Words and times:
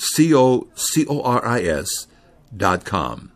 C-O-C-O-R-I-S 0.00 1.88
dot 2.56 2.84
com. 2.84 3.32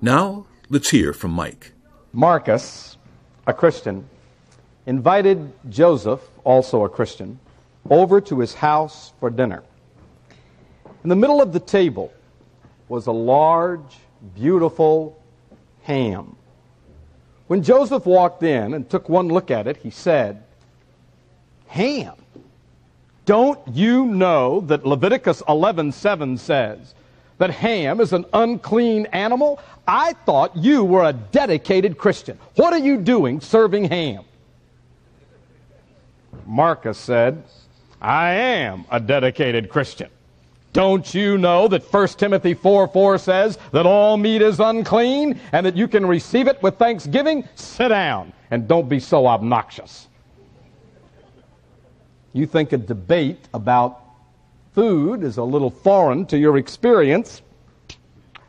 Now, 0.00 0.46
let's 0.68 0.90
hear 0.90 1.12
from 1.12 1.32
Mike. 1.32 1.72
Marcus, 2.12 2.96
a 3.46 3.52
Christian, 3.52 4.08
invited 4.86 5.52
Joseph, 5.68 6.20
also 6.42 6.84
a 6.84 6.88
Christian, 6.88 7.38
over 7.88 8.20
to 8.22 8.40
his 8.40 8.54
house 8.54 9.12
for 9.20 9.30
dinner. 9.30 9.62
In 11.04 11.10
the 11.10 11.16
middle 11.16 11.40
of 11.40 11.52
the 11.52 11.60
table 11.60 12.12
was 12.88 13.06
a 13.06 13.12
large, 13.12 13.98
beautiful 14.34 15.22
ham. 15.82 16.36
When 17.46 17.62
Joseph 17.62 18.06
walked 18.06 18.42
in 18.42 18.74
and 18.74 18.88
took 18.88 19.08
one 19.08 19.28
look 19.28 19.50
at 19.50 19.66
it, 19.66 19.76
he 19.78 19.90
said, 19.90 20.42
Ham? 21.68 22.14
Don't 23.30 23.60
you 23.72 24.06
know 24.06 24.58
that 24.62 24.84
Leviticus 24.84 25.40
11:7 25.46 26.36
says 26.36 26.96
that 27.38 27.50
ham 27.50 28.00
is 28.00 28.12
an 28.12 28.24
unclean 28.32 29.06
animal? 29.12 29.60
I 29.86 30.14
thought 30.26 30.56
you 30.56 30.82
were 30.82 31.04
a 31.04 31.12
dedicated 31.12 31.96
Christian. 31.96 32.40
What 32.56 32.72
are 32.72 32.80
you 32.80 32.96
doing 32.96 33.40
serving 33.40 33.84
ham? 33.84 34.24
Marcus 36.44 36.98
said, 36.98 37.44
I 38.02 38.32
am 38.32 38.84
a 38.90 38.98
dedicated 38.98 39.68
Christian. 39.68 40.10
Don't 40.72 41.14
you 41.14 41.38
know 41.38 41.68
that 41.68 41.84
1 41.84 42.08
Timothy 42.18 42.54
4 42.54 42.88
4 42.88 43.18
says 43.18 43.58
that 43.70 43.86
all 43.86 44.16
meat 44.16 44.42
is 44.42 44.58
unclean 44.58 45.38
and 45.52 45.64
that 45.64 45.76
you 45.76 45.86
can 45.86 46.04
receive 46.04 46.48
it 46.48 46.60
with 46.64 46.78
thanksgiving? 46.78 47.48
Sit 47.54 47.90
down 47.90 48.32
and 48.50 48.66
don't 48.66 48.88
be 48.88 48.98
so 48.98 49.28
obnoxious. 49.28 50.08
You 52.32 52.46
think 52.46 52.72
a 52.72 52.76
debate 52.76 53.48
about 53.52 54.00
food 54.72 55.24
is 55.24 55.36
a 55.36 55.42
little 55.42 55.70
foreign 55.70 56.26
to 56.26 56.38
your 56.38 56.56
experience. 56.56 57.42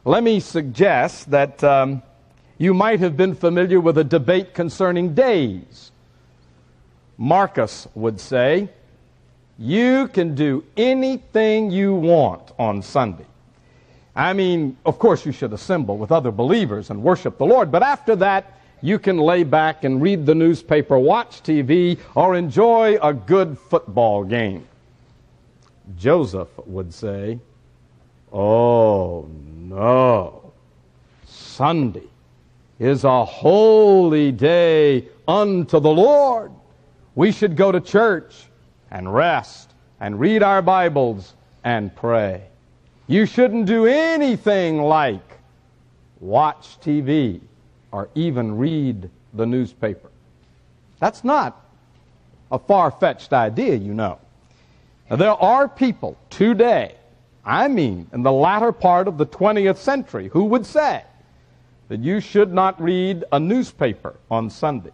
Let 0.06 0.24
me 0.24 0.40
suggest 0.40 1.32
that 1.32 1.64
um, 1.64 2.04
you 2.58 2.74
might 2.74 3.00
have 3.00 3.18
been 3.18 3.34
familiar 3.34 3.80
with 3.80 3.98
a 3.98 4.04
debate 4.04 4.54
concerning 4.54 5.16
days. 5.16 5.92
Marcus 7.18 7.88
would 7.96 8.20
say, 8.20 8.70
You 9.58 10.08
can 10.10 10.36
do 10.36 10.64
anything 10.78 11.72
you 11.72 11.96
want 11.96 12.52
on 12.60 12.82
Sunday. 12.82 13.26
I 14.16 14.34
mean, 14.34 14.78
of 14.86 15.00
course, 15.00 15.26
you 15.26 15.32
should 15.32 15.54
assemble 15.54 15.98
with 15.98 16.12
other 16.12 16.32
believers 16.32 16.90
and 16.90 17.02
worship 17.02 17.38
the 17.38 17.46
Lord, 17.46 17.72
but 17.72 17.82
after 17.82 18.16
that, 18.18 18.61
you 18.82 19.00
can 19.00 19.18
lay 19.18 19.44
back 19.44 19.84
and 19.84 20.02
read 20.02 20.26
the 20.26 20.36
newspaper, 20.36 20.98
watch 20.98 21.44
TV, 21.44 21.98
or 22.16 22.36
enjoy 22.36 22.98
a 23.02 23.14
good 23.14 23.58
football 23.58 24.24
game. 24.24 24.68
Joseph 25.98 26.50
would 26.66 26.94
say, 26.94 27.40
Oh, 28.34 29.28
no. 29.58 30.54
Sunday 31.26 32.08
is 32.80 33.04
a 33.04 33.26
holy 33.26 34.32
day 34.32 35.08
unto 35.28 35.80
the 35.80 35.90
Lord. 35.90 36.52
We 37.14 37.32
should 37.32 37.58
go 37.58 37.72
to 37.72 37.82
church 37.82 38.46
and 38.90 39.14
rest 39.14 39.74
and 40.00 40.20
read 40.20 40.44
our 40.44 40.62
Bibles 40.62 41.36
and 41.64 41.94
pray. 41.96 42.42
You 43.08 43.26
shouldn't 43.26 43.66
do 43.66 43.86
anything 43.86 44.82
like 44.82 45.22
watch 46.22 46.80
TV 46.80 47.42
or 47.92 48.10
even 48.16 48.58
read 48.58 49.10
the 49.34 49.46
newspaper. 49.46 50.10
That's 51.00 51.24
not 51.24 51.66
a 52.52 52.60
far 52.60 52.92
fetched 52.92 53.34
idea, 53.34 53.76
you 53.76 53.94
know. 53.94 54.20
Now, 55.10 55.16
there 55.16 55.32
are 55.32 55.68
people 55.68 56.18
today, 56.30 56.96
I 57.46 57.68
mean, 57.68 58.08
in 58.14 58.24
the 58.24 58.32
latter 58.32 58.72
part 58.72 59.08
of 59.08 59.18
the 59.18 59.26
20th 59.26 59.78
century, 59.78 60.30
who 60.30 60.46
would 60.46 60.66
say 60.66 61.04
that 61.90 62.00
you 62.00 62.20
should 62.20 62.54
not 62.54 62.82
read 62.82 63.26
a 63.32 63.40
newspaper 63.40 64.16
on 64.30 64.50
Sunday. 64.50 64.92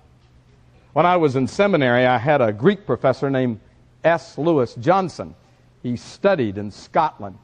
When 0.94 1.06
I 1.06 1.18
was 1.18 1.36
in 1.36 1.48
seminary, 1.48 2.08
I 2.08 2.18
had 2.18 2.42
a 2.42 2.52
Greek 2.52 2.86
professor 2.88 3.30
named 3.30 3.60
S. 4.04 4.38
Lewis 4.38 4.74
Johnson. 4.76 5.36
He 5.84 5.96
studied 5.96 6.58
in 6.58 6.72
Scotland. 6.72 7.38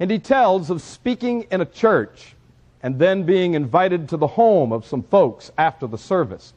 And 0.00 0.10
he 0.10 0.18
tells 0.18 0.70
of 0.70 0.82
speaking 0.82 1.46
in 1.50 1.60
a 1.60 1.66
church 1.66 2.34
and 2.82 2.98
then 2.98 3.24
being 3.24 3.54
invited 3.54 4.08
to 4.08 4.16
the 4.16 4.26
home 4.26 4.72
of 4.72 4.86
some 4.86 5.02
folks 5.02 5.50
after 5.58 5.86
the 5.86 5.98
service. 5.98 6.52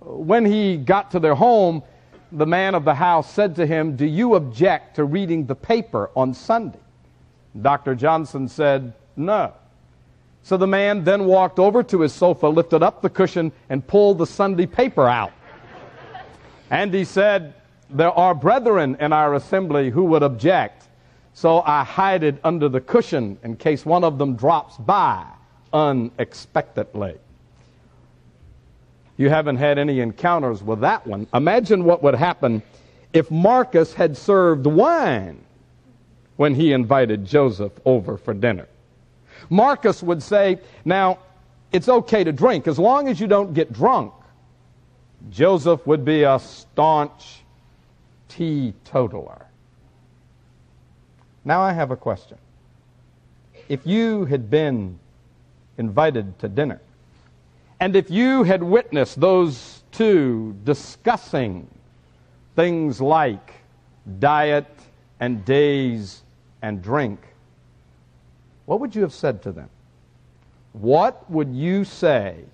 When 0.00 0.44
he 0.44 0.76
got 0.76 1.10
to 1.12 1.20
their 1.20 1.34
home, 1.34 1.82
the 2.30 2.46
man 2.46 2.74
of 2.74 2.84
the 2.84 2.94
house 2.94 3.32
said 3.32 3.56
to 3.56 3.66
him, 3.66 3.96
Do 3.96 4.04
you 4.04 4.34
object 4.34 4.96
to 4.96 5.04
reading 5.04 5.46
the 5.46 5.54
paper 5.54 6.10
on 6.14 6.34
Sunday? 6.34 6.78
Dr. 7.60 7.94
Johnson 7.94 8.48
said, 8.48 8.92
No. 9.16 9.54
So 10.42 10.56
the 10.56 10.66
man 10.66 11.04
then 11.04 11.24
walked 11.24 11.58
over 11.58 11.82
to 11.84 12.00
his 12.00 12.12
sofa, 12.12 12.46
lifted 12.46 12.82
up 12.82 13.02
the 13.02 13.10
cushion, 13.10 13.50
and 13.68 13.86
pulled 13.86 14.18
the 14.18 14.26
Sunday 14.26 14.66
paper 14.66 15.08
out. 15.08 15.32
and 16.70 16.92
he 16.92 17.04
said, 17.04 17.54
There 17.90 18.12
are 18.12 18.34
brethren 18.34 18.96
in 19.00 19.12
our 19.12 19.34
assembly 19.34 19.90
who 19.90 20.04
would 20.04 20.22
object, 20.22 20.88
so 21.32 21.62
I 21.62 21.84
hide 21.84 22.22
it 22.22 22.38
under 22.44 22.68
the 22.68 22.80
cushion 22.80 23.38
in 23.42 23.56
case 23.56 23.86
one 23.86 24.04
of 24.04 24.18
them 24.18 24.36
drops 24.36 24.76
by 24.76 25.24
unexpectedly. 25.72 27.16
You 29.16 29.30
haven't 29.30 29.56
had 29.56 29.78
any 29.78 30.00
encounters 30.00 30.62
with 30.62 30.80
that 30.80 31.06
one. 31.06 31.26
Imagine 31.34 31.84
what 31.84 32.02
would 32.02 32.14
happen 32.14 32.62
if 33.12 33.30
Marcus 33.30 33.92
had 33.92 34.16
served 34.16 34.66
wine 34.66 35.40
when 36.36 36.54
he 36.54 36.72
invited 36.72 37.24
Joseph 37.24 37.72
over 37.84 38.16
for 38.16 38.32
dinner. 38.32 38.68
Marcus 39.50 40.02
would 40.02 40.22
say, 40.22 40.58
Now, 40.84 41.18
it's 41.72 41.88
okay 41.88 42.24
to 42.24 42.32
drink 42.32 42.66
as 42.66 42.78
long 42.78 43.08
as 43.08 43.20
you 43.20 43.26
don't 43.26 43.54
get 43.54 43.72
drunk. 43.72 44.12
Joseph 45.30 45.84
would 45.86 46.04
be 46.04 46.22
a 46.22 46.38
staunch 46.38 47.42
teetotaler. 48.28 49.46
Now, 51.44 51.60
I 51.60 51.72
have 51.72 51.90
a 51.90 51.96
question. 51.96 52.38
If 53.68 53.86
you 53.86 54.24
had 54.26 54.48
been 54.48 54.98
invited 55.78 56.38
to 56.40 56.48
dinner. 56.48 56.80
And 57.80 57.94
if 57.94 58.10
you 58.10 58.42
had 58.42 58.62
witnessed 58.62 59.20
those 59.20 59.82
two 59.92 60.56
discussing 60.64 61.68
things 62.56 63.00
like 63.00 63.52
diet 64.18 64.66
and 65.20 65.44
days 65.44 66.22
and 66.60 66.82
drink, 66.82 67.20
what 68.66 68.80
would 68.80 68.94
you 68.94 69.02
have 69.02 69.14
said 69.14 69.42
to 69.42 69.52
them? 69.52 69.70
What 70.72 71.28
would 71.30 71.54
you 71.54 71.84
say 71.84 72.44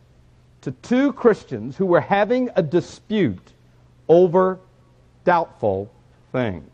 to 0.60 0.70
two 0.70 1.12
Christians 1.14 1.76
who 1.76 1.86
were 1.86 2.00
having 2.00 2.50
a 2.54 2.62
dispute 2.62 3.52
over 4.08 4.60
doubtful 5.24 5.90
things? 6.32 6.70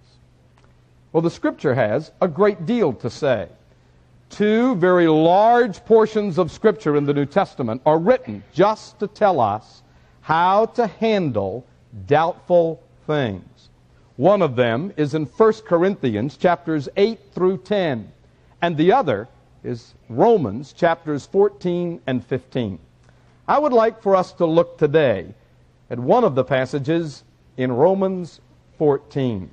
Well, 1.12 1.22
the 1.22 1.30
scripture 1.30 1.74
has 1.74 2.12
a 2.20 2.28
great 2.28 2.66
deal 2.66 2.92
to 2.94 3.10
say 3.10 3.48
two 4.30 4.76
very 4.76 5.08
large 5.08 5.84
portions 5.84 6.38
of 6.38 6.50
Scripture 6.50 6.96
in 6.96 7.04
the 7.04 7.12
New 7.12 7.26
Testament 7.26 7.82
are 7.84 7.98
written 7.98 8.42
just 8.54 8.98
to 9.00 9.08
tell 9.08 9.40
us 9.40 9.82
how 10.22 10.66
to 10.66 10.86
handle 10.86 11.66
doubtful 12.06 12.82
things. 13.06 13.68
One 14.16 14.42
of 14.42 14.56
them 14.56 14.92
is 14.96 15.14
in 15.14 15.24
1 15.24 15.52
Corinthians 15.66 16.36
chapters 16.36 16.88
8 16.96 17.18
through 17.34 17.58
10, 17.58 18.12
and 18.62 18.76
the 18.76 18.92
other 18.92 19.28
is 19.64 19.94
Romans 20.08 20.72
chapters 20.72 21.26
14 21.26 22.00
and 22.06 22.24
15. 22.24 22.78
I 23.48 23.58
would 23.58 23.72
like 23.72 24.02
for 24.02 24.14
us 24.14 24.32
to 24.34 24.46
look 24.46 24.78
today 24.78 25.34
at 25.90 25.98
one 25.98 26.22
of 26.22 26.34
the 26.34 26.44
passages 26.44 27.24
in 27.56 27.72
Romans 27.72 28.40
14. 28.78 29.50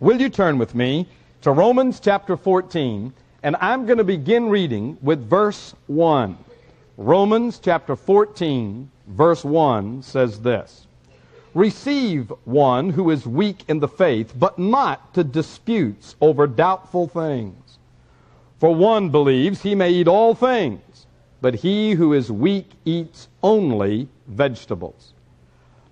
Will 0.00 0.20
you 0.20 0.28
turn 0.28 0.58
with 0.58 0.74
me 0.74 1.08
to 1.42 1.50
Romans 1.50 1.98
chapter 1.98 2.36
14 2.36 3.12
and 3.42 3.56
I'm 3.60 3.86
going 3.86 3.98
to 3.98 4.04
begin 4.04 4.48
reading 4.48 4.98
with 5.02 5.28
verse 5.28 5.74
1. 5.88 6.38
Romans 6.96 7.58
chapter 7.58 7.96
14, 7.96 8.90
verse 9.08 9.44
1 9.44 10.02
says 10.02 10.40
this 10.40 10.86
Receive 11.54 12.32
one 12.44 12.90
who 12.90 13.10
is 13.10 13.26
weak 13.26 13.64
in 13.68 13.80
the 13.80 13.88
faith, 13.88 14.32
but 14.38 14.58
not 14.58 15.12
to 15.14 15.24
disputes 15.24 16.16
over 16.20 16.46
doubtful 16.46 17.08
things. 17.08 17.78
For 18.58 18.74
one 18.74 19.10
believes 19.10 19.62
he 19.62 19.74
may 19.74 19.90
eat 19.90 20.06
all 20.06 20.34
things, 20.34 21.06
but 21.40 21.56
he 21.56 21.92
who 21.92 22.12
is 22.12 22.30
weak 22.30 22.70
eats 22.84 23.28
only 23.42 24.08
vegetables. 24.28 25.12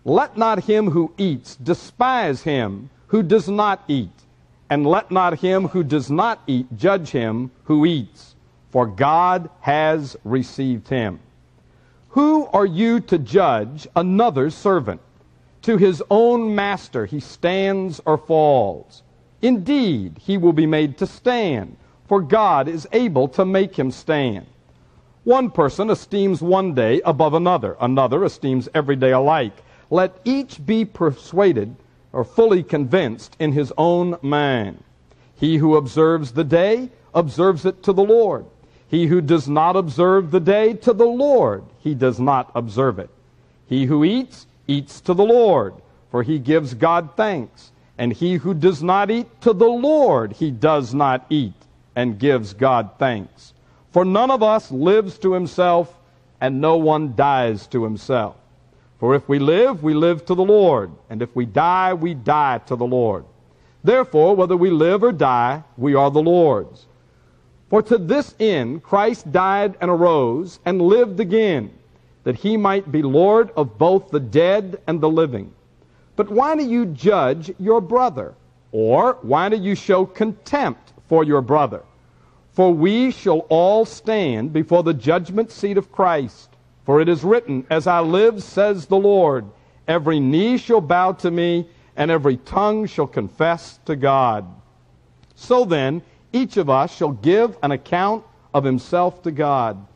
Let 0.04 0.36
not 0.36 0.64
him 0.64 0.90
who 0.90 1.12
eats 1.18 1.56
despise 1.56 2.42
him 2.44 2.90
who 3.08 3.24
does 3.24 3.48
not 3.48 3.82
eat, 3.88 4.08
and 4.70 4.86
let 4.86 5.10
not 5.10 5.40
him 5.40 5.66
who 5.68 5.82
does 5.82 6.10
not 6.10 6.40
eat 6.46 6.66
judge 6.76 7.10
him 7.10 7.50
who 7.64 7.84
eats, 7.84 8.36
for 8.70 8.86
God 8.86 9.50
has 9.60 10.16
received 10.24 10.88
him. 10.88 11.18
Who 12.10 12.46
are 12.46 12.66
you 12.66 13.00
to 13.00 13.18
judge 13.18 13.88
another's 13.96 14.54
servant? 14.54 15.00
To 15.62 15.76
his 15.76 16.02
own 16.08 16.54
master 16.54 17.04
he 17.04 17.20
stands 17.20 18.00
or 18.06 18.16
falls. 18.16 19.02
Indeed, 19.42 20.18
he 20.18 20.38
will 20.38 20.52
be 20.52 20.66
made 20.66 20.96
to 20.98 21.06
stand, 21.06 21.76
for 22.06 22.20
God 22.20 22.68
is 22.68 22.86
able 22.92 23.28
to 23.28 23.44
make 23.44 23.76
him 23.76 23.90
stand. 23.90 24.46
One 25.24 25.50
person 25.50 25.90
esteems 25.90 26.40
one 26.42 26.74
day 26.74 27.00
above 27.04 27.34
another, 27.34 27.76
another 27.80 28.24
esteems 28.24 28.68
every 28.74 28.96
day 28.96 29.12
alike. 29.12 29.62
Let 29.90 30.18
each 30.24 30.64
be 30.64 30.84
persuaded 30.84 31.74
or 32.12 32.24
fully 32.24 32.62
convinced 32.62 33.36
in 33.38 33.52
his 33.52 33.72
own 33.78 34.16
mind. 34.22 34.82
He 35.36 35.56
who 35.56 35.76
observes 35.76 36.32
the 36.32 36.44
day 36.44 36.90
observes 37.14 37.64
it 37.64 37.82
to 37.84 37.92
the 37.92 38.02
Lord. 38.02 38.46
He 38.88 39.06
who 39.06 39.20
does 39.20 39.48
not 39.48 39.76
observe 39.76 40.30
the 40.30 40.40
day 40.40 40.74
to 40.74 40.92
the 40.92 41.06
Lord, 41.06 41.64
he 41.78 41.94
does 41.94 42.18
not 42.18 42.50
observe 42.54 42.98
it. 42.98 43.10
He 43.66 43.84
who 43.84 44.04
eats, 44.04 44.46
eats 44.66 45.00
to 45.02 45.14
the 45.14 45.24
Lord, 45.24 45.74
for 46.10 46.24
he 46.24 46.40
gives 46.40 46.74
God 46.74 47.10
thanks. 47.16 47.70
And 47.96 48.12
he 48.12 48.34
who 48.34 48.54
does 48.54 48.82
not 48.82 49.10
eat 49.10 49.28
to 49.42 49.52
the 49.52 49.68
Lord, 49.68 50.32
he 50.32 50.50
does 50.50 50.92
not 50.92 51.26
eat 51.30 51.54
and 51.94 52.18
gives 52.18 52.54
God 52.54 52.90
thanks. 52.98 53.52
For 53.92 54.04
none 54.04 54.30
of 54.30 54.42
us 54.42 54.72
lives 54.72 55.18
to 55.18 55.34
himself, 55.34 55.96
and 56.40 56.60
no 56.60 56.76
one 56.76 57.14
dies 57.14 57.66
to 57.68 57.84
himself. 57.84 58.36
For 59.00 59.14
if 59.14 59.26
we 59.30 59.38
live, 59.38 59.82
we 59.82 59.94
live 59.94 60.26
to 60.26 60.34
the 60.34 60.44
Lord, 60.44 60.90
and 61.08 61.22
if 61.22 61.34
we 61.34 61.46
die, 61.46 61.94
we 61.94 62.12
die 62.12 62.58
to 62.66 62.76
the 62.76 62.86
Lord. 62.86 63.24
Therefore, 63.82 64.36
whether 64.36 64.58
we 64.58 64.68
live 64.68 65.02
or 65.02 65.10
die, 65.10 65.64
we 65.78 65.94
are 65.94 66.10
the 66.10 66.22
Lord's. 66.22 66.86
For 67.70 67.80
to 67.82 67.96
this 67.96 68.34
end 68.38 68.82
Christ 68.82 69.32
died 69.32 69.76
and 69.80 69.90
arose 69.90 70.58
and 70.66 70.82
lived 70.82 71.18
again, 71.18 71.70
that 72.24 72.36
he 72.36 72.58
might 72.58 72.92
be 72.92 73.00
Lord 73.00 73.50
of 73.56 73.78
both 73.78 74.10
the 74.10 74.20
dead 74.20 74.82
and 74.86 75.00
the 75.00 75.08
living. 75.08 75.50
But 76.14 76.28
why 76.28 76.54
do 76.54 76.62
you 76.62 76.84
judge 76.84 77.50
your 77.58 77.80
brother? 77.80 78.34
Or 78.70 79.16
why 79.22 79.48
do 79.48 79.56
you 79.56 79.74
show 79.74 80.04
contempt 80.04 80.92
for 81.08 81.24
your 81.24 81.40
brother? 81.40 81.82
For 82.52 82.74
we 82.74 83.12
shall 83.12 83.46
all 83.48 83.86
stand 83.86 84.52
before 84.52 84.82
the 84.82 84.92
judgment 84.92 85.50
seat 85.50 85.78
of 85.78 85.90
Christ. 85.90 86.49
For 86.90 87.00
it 87.00 87.08
is 87.08 87.22
written, 87.22 87.64
As 87.70 87.86
I 87.86 88.00
live, 88.00 88.42
says 88.42 88.86
the 88.86 88.98
Lord, 88.98 89.46
every 89.86 90.18
knee 90.18 90.58
shall 90.58 90.80
bow 90.80 91.12
to 91.12 91.30
me, 91.30 91.68
and 91.94 92.10
every 92.10 92.36
tongue 92.38 92.86
shall 92.86 93.06
confess 93.06 93.78
to 93.84 93.94
God. 93.94 94.44
So 95.36 95.64
then, 95.64 96.02
each 96.32 96.56
of 96.56 96.68
us 96.68 96.92
shall 96.92 97.12
give 97.12 97.56
an 97.62 97.70
account 97.70 98.24
of 98.52 98.64
himself 98.64 99.22
to 99.22 99.30
God. 99.30 99.86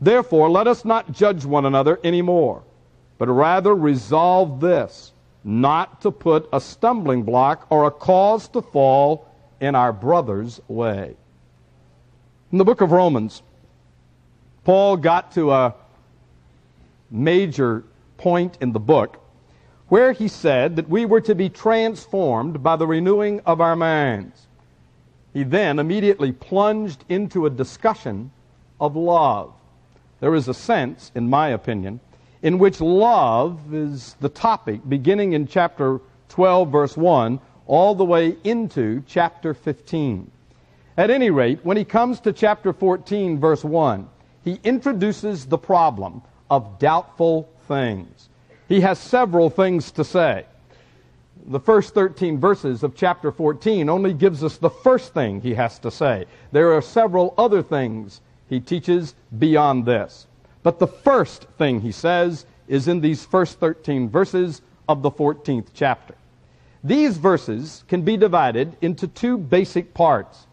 Therefore, 0.00 0.48
let 0.48 0.66
us 0.66 0.86
not 0.86 1.12
judge 1.12 1.44
one 1.44 1.66
another 1.66 2.00
any 2.02 2.22
more, 2.22 2.62
but 3.18 3.28
rather 3.28 3.74
resolve 3.74 4.58
this, 4.58 5.12
not 5.44 6.00
to 6.00 6.10
put 6.10 6.48
a 6.50 6.62
stumbling 6.62 7.24
block 7.24 7.66
or 7.68 7.86
a 7.86 7.90
cause 7.90 8.48
to 8.48 8.62
fall 8.62 9.28
in 9.60 9.74
our 9.74 9.92
brother's 9.92 10.62
way. 10.66 11.14
In 12.50 12.56
the 12.56 12.64
book 12.64 12.80
of 12.80 12.90
Romans, 12.90 13.42
Paul 14.64 14.96
got 14.96 15.32
to 15.32 15.52
a 15.52 15.74
major 17.10 17.84
point 18.16 18.58
in 18.60 18.72
the 18.72 18.80
book 18.80 19.20
where 19.88 20.12
he 20.12 20.28
said 20.28 20.76
that 20.76 20.88
we 20.88 21.04
were 21.04 21.20
to 21.20 21.34
be 21.34 21.48
transformed 21.48 22.62
by 22.62 22.76
the 22.76 22.86
renewing 22.86 23.40
of 23.46 23.60
our 23.60 23.76
minds. 23.76 24.46
He 25.32 25.42
then 25.42 25.78
immediately 25.78 26.32
plunged 26.32 27.04
into 27.08 27.46
a 27.46 27.50
discussion 27.50 28.30
of 28.80 28.96
love. 28.96 29.52
There 30.20 30.34
is 30.34 30.48
a 30.48 30.54
sense, 30.54 31.10
in 31.14 31.30
my 31.30 31.48
opinion, 31.48 32.00
in 32.42 32.58
which 32.58 32.80
love 32.80 33.72
is 33.72 34.14
the 34.20 34.28
topic 34.28 34.80
beginning 34.88 35.32
in 35.32 35.46
chapter 35.46 36.00
12, 36.28 36.70
verse 36.70 36.96
1, 36.96 37.40
all 37.66 37.94
the 37.94 38.04
way 38.04 38.36
into 38.44 39.02
chapter 39.06 39.54
15. 39.54 40.30
At 40.96 41.10
any 41.10 41.30
rate, 41.30 41.60
when 41.62 41.76
he 41.76 41.84
comes 41.84 42.20
to 42.20 42.32
chapter 42.32 42.72
14, 42.72 43.38
verse 43.38 43.64
1, 43.64 44.08
he 44.44 44.60
introduces 44.64 45.46
the 45.46 45.58
problem 45.58 46.22
of 46.50 46.78
doubtful 46.78 47.48
things. 47.66 48.28
He 48.68 48.80
has 48.80 48.98
several 48.98 49.50
things 49.50 49.90
to 49.92 50.04
say. 50.04 50.44
The 51.46 51.60
first 51.60 51.94
13 51.94 52.38
verses 52.38 52.82
of 52.82 52.94
chapter 52.94 53.32
14 53.32 53.88
only 53.88 54.12
gives 54.12 54.44
us 54.44 54.58
the 54.58 54.68
first 54.68 55.14
thing 55.14 55.40
he 55.40 55.54
has 55.54 55.78
to 55.78 55.90
say. 55.90 56.26
There 56.52 56.72
are 56.72 56.82
several 56.82 57.32
other 57.38 57.62
things 57.62 58.20
he 58.48 58.60
teaches 58.60 59.14
beyond 59.38 59.86
this. 59.86 60.26
But 60.62 60.78
the 60.78 60.86
first 60.86 61.44
thing 61.56 61.80
he 61.80 61.92
says 61.92 62.44
is 62.66 62.88
in 62.88 63.00
these 63.00 63.24
first 63.24 63.58
13 63.60 64.10
verses 64.10 64.60
of 64.88 65.02
the 65.02 65.10
14th 65.10 65.68
chapter. 65.72 66.14
These 66.84 67.16
verses 67.16 67.84
can 67.88 68.02
be 68.02 68.16
divided 68.16 68.76
into 68.80 69.06
two 69.08 69.38
basic 69.38 69.94
parts. 69.94 70.46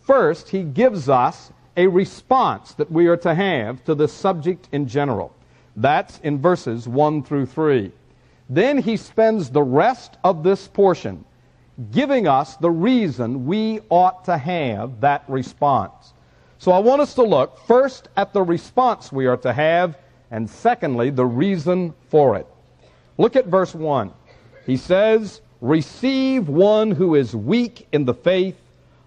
First, 0.00 0.48
he 0.48 0.62
gives 0.62 1.08
us 1.08 1.52
a 1.76 1.86
response 1.86 2.74
that 2.74 2.90
we 2.90 3.06
are 3.06 3.16
to 3.18 3.34
have 3.34 3.84
to 3.84 3.94
the 3.94 4.08
subject 4.08 4.68
in 4.72 4.88
general. 4.88 5.32
That's 5.76 6.18
in 6.20 6.40
verses 6.40 6.88
1 6.88 7.22
through 7.22 7.46
3. 7.46 7.92
Then 8.48 8.78
he 8.78 8.96
spends 8.96 9.50
the 9.50 9.62
rest 9.62 10.16
of 10.24 10.42
this 10.42 10.66
portion 10.68 11.24
giving 11.92 12.28
us 12.28 12.56
the 12.56 12.70
reason 12.70 13.46
we 13.46 13.80
ought 13.88 14.24
to 14.26 14.36
have 14.36 15.00
that 15.00 15.24
response. 15.28 16.12
So 16.58 16.72
I 16.72 16.78
want 16.78 17.00
us 17.00 17.14
to 17.14 17.22
look 17.22 17.58
first 17.66 18.08
at 18.16 18.32
the 18.32 18.42
response 18.42 19.10
we 19.10 19.26
are 19.26 19.38
to 19.38 19.52
have, 19.52 19.96
and 20.30 20.48
secondly, 20.48 21.10
the 21.10 21.24
reason 21.24 21.94
for 22.08 22.36
it. 22.36 22.46
Look 23.16 23.34
at 23.34 23.46
verse 23.46 23.74
1. 23.74 24.12
He 24.66 24.76
says, 24.76 25.40
Receive 25.60 26.48
one 26.48 26.90
who 26.90 27.14
is 27.14 27.34
weak 27.34 27.86
in 27.92 28.04
the 28.04 28.14
faith, 28.14 28.56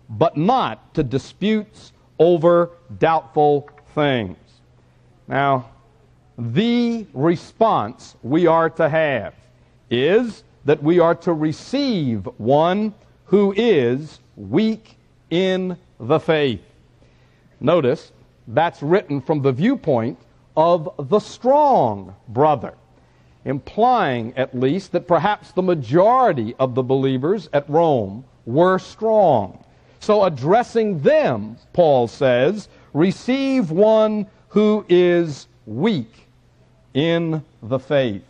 but 0.10 0.38
not 0.38 0.94
to 0.96 1.04
disputes 1.04 1.94
over 2.20 2.72
doubtful 3.00 3.70
things. 3.94 4.38
Now, 5.28 5.70
the 6.38 7.06
response 7.14 8.16
we 8.24 8.48
are 8.48 8.70
to 8.72 8.90
have 8.90 9.34
is 9.90 10.44
that 10.66 10.82
we 10.82 11.00
are 11.00 11.16
to 11.16 11.34
receive 11.34 12.28
one 12.38 12.94
who 13.26 13.54
is 13.56 14.20
weak 14.36 14.98
in 15.30 15.78
the 16.00 16.20
faith. 16.20 16.62
Notice 17.60 18.12
that's 18.48 18.82
written 18.82 19.22
from 19.22 19.42
the 19.42 19.52
viewpoint 19.52 20.18
of 20.56 20.90
the 21.10 21.20
strong 21.20 22.16
brother, 22.28 22.74
implying 23.46 24.36
at 24.38 24.58
least 24.58 24.92
that 24.92 25.08
perhaps 25.08 25.52
the 25.52 25.62
majority 25.62 26.56
of 26.60 26.76
the 26.76 26.84
believers 26.84 27.50
at 27.54 27.70
Rome 27.70 28.26
were 28.46 28.80
strong. 28.80 29.64
So, 30.00 30.26
addressing 30.26 31.00
them, 31.00 31.56
Paul 31.72 32.08
says, 32.08 32.68
receive 32.94 33.72
one 33.72 34.28
who 34.50 34.86
is 34.90 35.48
weak 35.66 36.28
in 36.94 37.44
the 37.62 37.80
faith. 37.80 38.24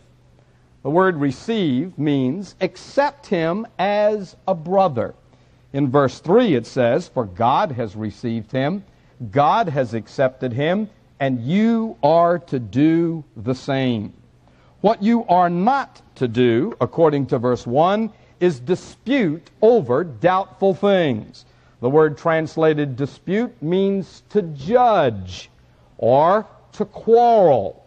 The 0.82 0.90
word 0.90 1.16
receive 1.16 1.98
means 1.98 2.54
accept 2.60 3.26
him 3.26 3.66
as 3.78 4.36
a 4.46 4.54
brother. 4.54 5.14
In 5.72 5.90
verse 5.90 6.20
3 6.20 6.54
it 6.54 6.66
says, 6.66 7.08
For 7.08 7.24
God 7.24 7.72
has 7.72 7.96
received 7.96 8.52
him, 8.52 8.84
God 9.30 9.68
has 9.68 9.94
accepted 9.94 10.52
him, 10.52 10.90
and 11.20 11.40
you 11.40 11.96
are 12.02 12.38
to 12.40 12.58
do 12.58 13.24
the 13.36 13.54
same. 13.54 14.12
What 14.82 15.02
you 15.02 15.24
are 15.24 15.48
not 15.48 16.02
to 16.16 16.28
do, 16.28 16.76
according 16.80 17.26
to 17.26 17.38
verse 17.38 17.66
1, 17.66 18.12
is 18.40 18.60
dispute 18.60 19.50
over 19.62 20.04
doubtful 20.04 20.74
things. 20.74 21.46
The 21.80 21.88
word 21.88 22.18
translated 22.18 22.96
dispute 22.96 23.54
means 23.62 24.22
to 24.30 24.42
judge 24.42 25.50
or 25.96 26.46
to 26.74 26.84
quarrel 26.84 27.84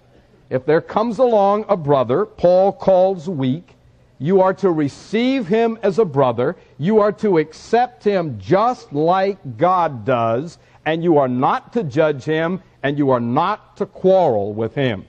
if 0.50 0.65
there 0.65 0.82
comes 0.82 1.20
along 1.20 1.65
a 1.67 1.75
brother 1.75 2.25
Paul 2.25 2.72
calls 2.72 3.27
weak, 3.27 3.75
you 4.20 4.41
are 4.41 4.53
to 4.56 4.72
receive 4.72 5.48
him 5.48 5.77
as 5.84 6.00
a 6.00 6.06
brother. 6.06 6.56
You 6.77 7.00
are 7.00 7.12
to 7.13 7.38
accept 7.38 8.03
him 8.03 8.39
just 8.39 8.91
like 8.94 9.58
God 9.58 10.06
does, 10.06 10.58
and 10.86 11.03
you 11.03 11.17
are 11.17 11.27
not 11.27 11.74
to 11.74 11.84
judge 11.84 12.24
him, 12.24 12.63
and 12.82 12.98
you 12.98 13.10
are 13.10 13.20
not 13.20 13.77
to 13.77 13.86
quarrel 13.86 14.53
with 14.53 14.74
him. 14.74 15.06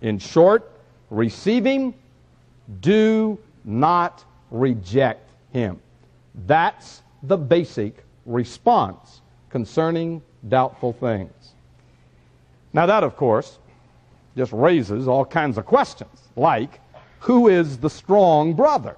In 0.00 0.18
short, 0.18 0.72
receive 1.10 1.66
him, 1.66 1.94
do 2.80 3.38
not 3.64 4.24
reject 4.50 5.30
him. 5.52 5.78
That's 6.46 7.02
the 7.22 7.36
basic 7.36 8.04
response 8.24 9.20
concerning 9.50 10.22
doubtful 10.48 10.94
things. 10.94 11.32
Now, 12.72 12.86
that, 12.86 13.02
of 13.02 13.16
course, 13.16 13.58
just 14.36 14.52
raises 14.52 15.08
all 15.08 15.24
kinds 15.24 15.58
of 15.58 15.66
questions, 15.66 16.28
like 16.36 16.80
who 17.20 17.48
is 17.48 17.78
the 17.78 17.90
strong 17.90 18.54
brother? 18.54 18.96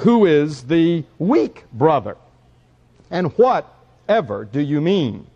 Who 0.00 0.26
is 0.26 0.64
the 0.64 1.04
weak 1.18 1.64
brother? 1.72 2.16
And 3.10 3.32
whatever 3.38 4.44
do 4.44 4.60
you 4.60 4.80
mean 4.80 5.26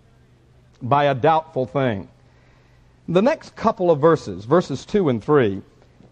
by 0.82 1.04
a 1.04 1.14
doubtful 1.14 1.66
thing? 1.66 2.08
The 3.08 3.22
next 3.22 3.56
couple 3.56 3.90
of 3.90 4.00
verses, 4.00 4.44
verses 4.44 4.84
2 4.84 5.08
and 5.08 5.22
3, 5.22 5.62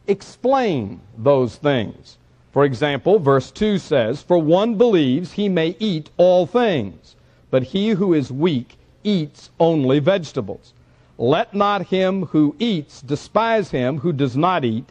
explain 0.07 1.01
those 1.17 1.57
things. 1.57 2.17
For 2.53 2.65
example, 2.65 3.19
verse 3.19 3.51
2 3.51 3.79
says, 3.79 4.23
For 4.23 4.39
one 4.39 4.77
believes 4.77 5.33
he 5.33 5.49
may 5.49 5.77
eat 5.79 6.11
all 6.17 6.47
things, 6.47 7.17
but 7.51 7.63
he 7.63 7.91
who 7.91 8.15
is 8.15 8.33
weak 8.33 8.79
eats 9.05 9.51
only 9.61 9.99
vegetables. 9.99 10.73
Let 11.19 11.53
not 11.53 11.87
him 11.87 12.27
who 12.27 12.55
eats 12.61 13.03
despise 13.03 13.71
him 13.73 13.99
who 13.99 14.13
does 14.13 14.37
not 14.37 14.65
eat, 14.65 14.85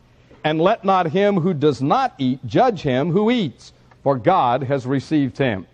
and 0.43 0.59
let 0.59 0.83
not 0.83 1.07
him 1.07 1.37
who 1.37 1.53
does 1.53 1.81
not 1.81 2.13
eat 2.17 2.45
judge 2.45 2.81
him 2.81 3.11
who 3.11 3.31
eats, 3.31 3.71
for 4.03 4.17
God 4.17 4.63
has 4.63 4.85
received 4.85 5.37
him. 5.37 5.65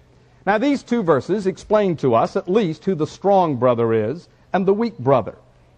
Now, 0.46 0.60
these 0.60 0.84
two 0.84 1.02
verses 1.02 1.48
explain 1.48 1.96
to 1.98 2.14
us 2.14 2.36
at 2.36 2.50
least 2.50 2.86
who 2.86 2.94
the 2.96 3.08
strong 3.08 3.56
brother 3.56 3.94
is 3.94 4.28
and 4.54 4.66
the 4.66 4.74
weak 4.74 4.98
brother. 5.00 5.36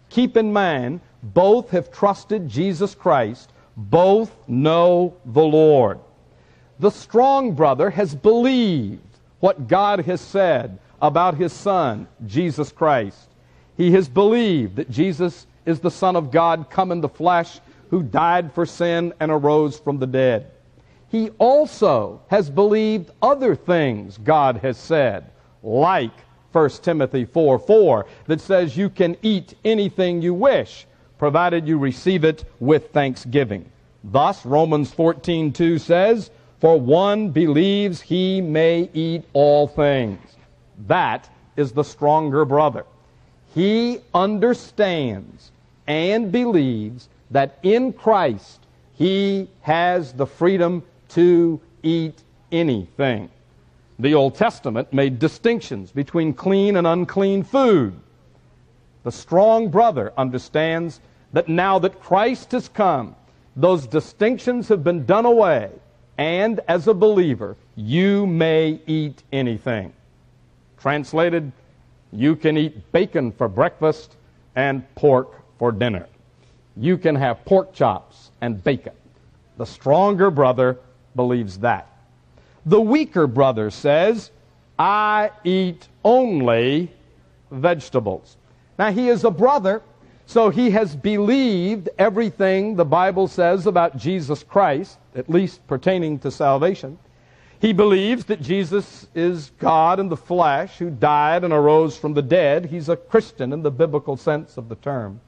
Keep 0.09 0.35
in 0.37 0.51
mind, 0.51 0.99
both 1.23 1.69
have 1.69 1.91
trusted 1.91 2.49
Jesus 2.49 2.95
Christ, 2.95 3.51
both 3.77 4.31
know 4.47 5.15
the 5.25 5.43
Lord. 5.43 5.99
The 6.79 6.91
strong 6.91 7.53
brother 7.53 7.89
has 7.89 8.13
believed 8.13 9.01
what 9.39 9.67
God 9.67 9.99
has 10.01 10.19
said 10.19 10.79
about 11.01 11.35
his 11.35 11.53
son, 11.53 12.07
Jesus 12.25 12.71
Christ. 12.71 13.29
He 13.77 13.91
has 13.91 14.07
believed 14.07 14.77
that 14.77 14.89
Jesus 14.89 15.47
is 15.65 15.79
the 15.79 15.91
Son 15.91 16.15
of 16.15 16.31
God 16.31 16.69
come 16.69 16.91
in 16.91 17.01
the 17.01 17.09
flesh 17.09 17.59
who 17.89 18.03
died 18.03 18.51
for 18.53 18.65
sin 18.65 19.13
and 19.19 19.31
arose 19.31 19.79
from 19.79 19.99
the 19.99 20.07
dead. 20.07 20.51
He 21.09 21.29
also 21.37 22.21
has 22.27 22.49
believed 22.49 23.11
other 23.21 23.55
things 23.55 24.17
God 24.17 24.57
has 24.57 24.77
said, 24.77 25.29
like 25.63 26.11
1 26.51 26.69
Timothy 26.81 27.25
4 27.25 27.59
4, 27.59 28.05
that 28.27 28.41
says 28.41 28.77
you 28.77 28.89
can 28.89 29.17
eat 29.21 29.55
anything 29.63 30.21
you 30.21 30.33
wish, 30.33 30.85
provided 31.17 31.67
you 31.67 31.77
receive 31.77 32.23
it 32.23 32.45
with 32.59 32.91
thanksgiving. 32.91 33.69
Thus, 34.03 34.45
Romans 34.45 34.93
14 34.93 35.51
2 35.51 35.79
says, 35.79 36.31
For 36.59 36.79
one 36.79 37.29
believes 37.29 38.01
he 38.01 38.41
may 38.41 38.89
eat 38.93 39.25
all 39.33 39.67
things. 39.67 40.19
That 40.87 41.29
is 41.55 41.71
the 41.71 41.83
stronger 41.83 42.45
brother. 42.45 42.85
He 43.55 44.01
understands 44.13 45.51
and 45.87 46.29
believes 46.29 47.07
that 47.31 47.57
in 47.63 47.93
Christ 47.93 48.59
he 48.95 49.49
has 49.61 50.11
the 50.11 50.27
freedom 50.27 50.83
to 51.09 51.61
eat 51.81 52.21
anything. 52.51 53.29
The 53.97 54.13
Old 54.13 54.35
Testament 54.35 54.91
made 54.91 55.19
distinctions 55.19 55.93
between 55.93 56.33
clean 56.33 56.75
and 56.75 56.85
unclean 56.85 57.43
food. 57.43 57.97
The 59.03 59.11
strong 59.11 59.69
brother 59.69 60.11
understands 60.17 60.99
that 61.31 61.47
now 61.47 61.79
that 61.79 62.01
Christ 62.01 62.51
has 62.51 62.67
come, 62.67 63.15
those 63.55 63.87
distinctions 63.87 64.67
have 64.67 64.83
been 64.83 65.05
done 65.05 65.25
away, 65.25 65.69
and 66.17 66.59
as 66.67 66.87
a 66.89 66.93
believer, 66.93 67.55
you 67.77 68.27
may 68.27 68.81
eat 68.85 69.23
anything. 69.31 69.93
Translated, 70.77 71.53
you 72.11 72.35
can 72.35 72.57
eat 72.57 72.91
bacon 72.91 73.31
for 73.31 73.47
breakfast 73.47 74.15
and 74.55 74.83
pork 74.95 75.41
for 75.57 75.71
dinner. 75.71 76.07
You 76.77 76.97
can 76.97 77.15
have 77.15 77.43
pork 77.45 77.73
chops 77.73 78.31
and 78.41 78.63
bacon. 78.63 78.93
The 79.57 79.65
stronger 79.65 80.29
brother 80.29 80.77
believes 81.15 81.59
that. 81.59 81.89
The 82.65 82.81
weaker 82.81 83.27
brother 83.27 83.69
says, 83.69 84.31
I 84.77 85.31
eat 85.43 85.87
only 86.03 86.91
vegetables. 87.51 88.37
Now, 88.77 88.91
he 88.91 89.07
is 89.07 89.23
a 89.23 89.31
brother, 89.31 89.81
so 90.25 90.49
he 90.49 90.71
has 90.71 90.95
believed 90.95 91.89
everything 91.97 92.75
the 92.75 92.85
Bible 92.85 93.27
says 93.27 93.67
about 93.67 93.95
Jesus 93.95 94.43
Christ, 94.43 94.97
at 95.15 95.29
least 95.29 95.65
pertaining 95.67 96.19
to 96.19 96.31
salvation. 96.31 96.97
He 97.59 97.73
believes 97.73 98.25
that 98.25 98.41
Jesus 98.41 99.07
is 99.15 99.51
God 99.59 99.99
in 99.99 100.09
the 100.09 100.17
flesh 100.17 100.77
who 100.77 100.89
died 100.89 101.43
and 101.43 101.53
arose 101.53 101.97
from 101.97 102.13
the 102.13 102.21
dead. 102.21 102.65
He's 102.65 102.89
a 102.89 102.97
Christian 102.97 103.53
in 103.53 103.61
the 103.61 103.71
biblical 103.71 104.17
sense 104.17 104.57
of 104.57 104.69
the 104.69 104.75
term. 104.75 105.21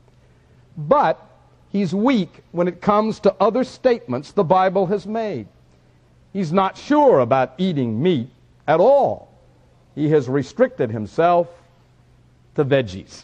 But 0.78 1.26
he's 1.70 1.96
weak 1.96 2.44
when 2.52 2.68
it 2.68 2.82
comes 2.82 3.20
to 3.22 3.36
other 3.40 3.64
statements 3.64 4.32
the 4.32 4.44
Bible 4.44 4.86
has 4.88 5.08
made. 5.08 5.48
He's 6.34 6.52
not 6.52 6.78
sure 6.78 7.22
about 7.22 7.54
eating 7.58 8.02
meat 8.02 8.30
at 8.68 8.80
all. 8.80 9.34
He 9.96 10.10
has 10.10 10.28
restricted 10.28 10.92
himself 10.92 11.48
to 12.56 12.66
veggies. 12.66 13.24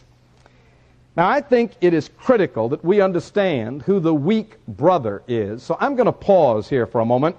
Now, 1.16 1.28
I 1.28 1.40
think 1.40 1.72
it 1.80 1.94
is 1.94 2.10
critical 2.18 2.68
that 2.70 2.84
we 2.84 3.00
understand 3.00 3.82
who 3.82 4.00
the 4.00 4.14
weak 4.14 4.56
brother 4.66 5.22
is. 5.28 5.62
So 5.62 5.76
I'm 5.78 5.94
going 5.94 6.06
to 6.06 6.12
pause 6.12 6.68
here 6.68 6.86
for 6.86 7.00
a 7.00 7.04
moment 7.04 7.36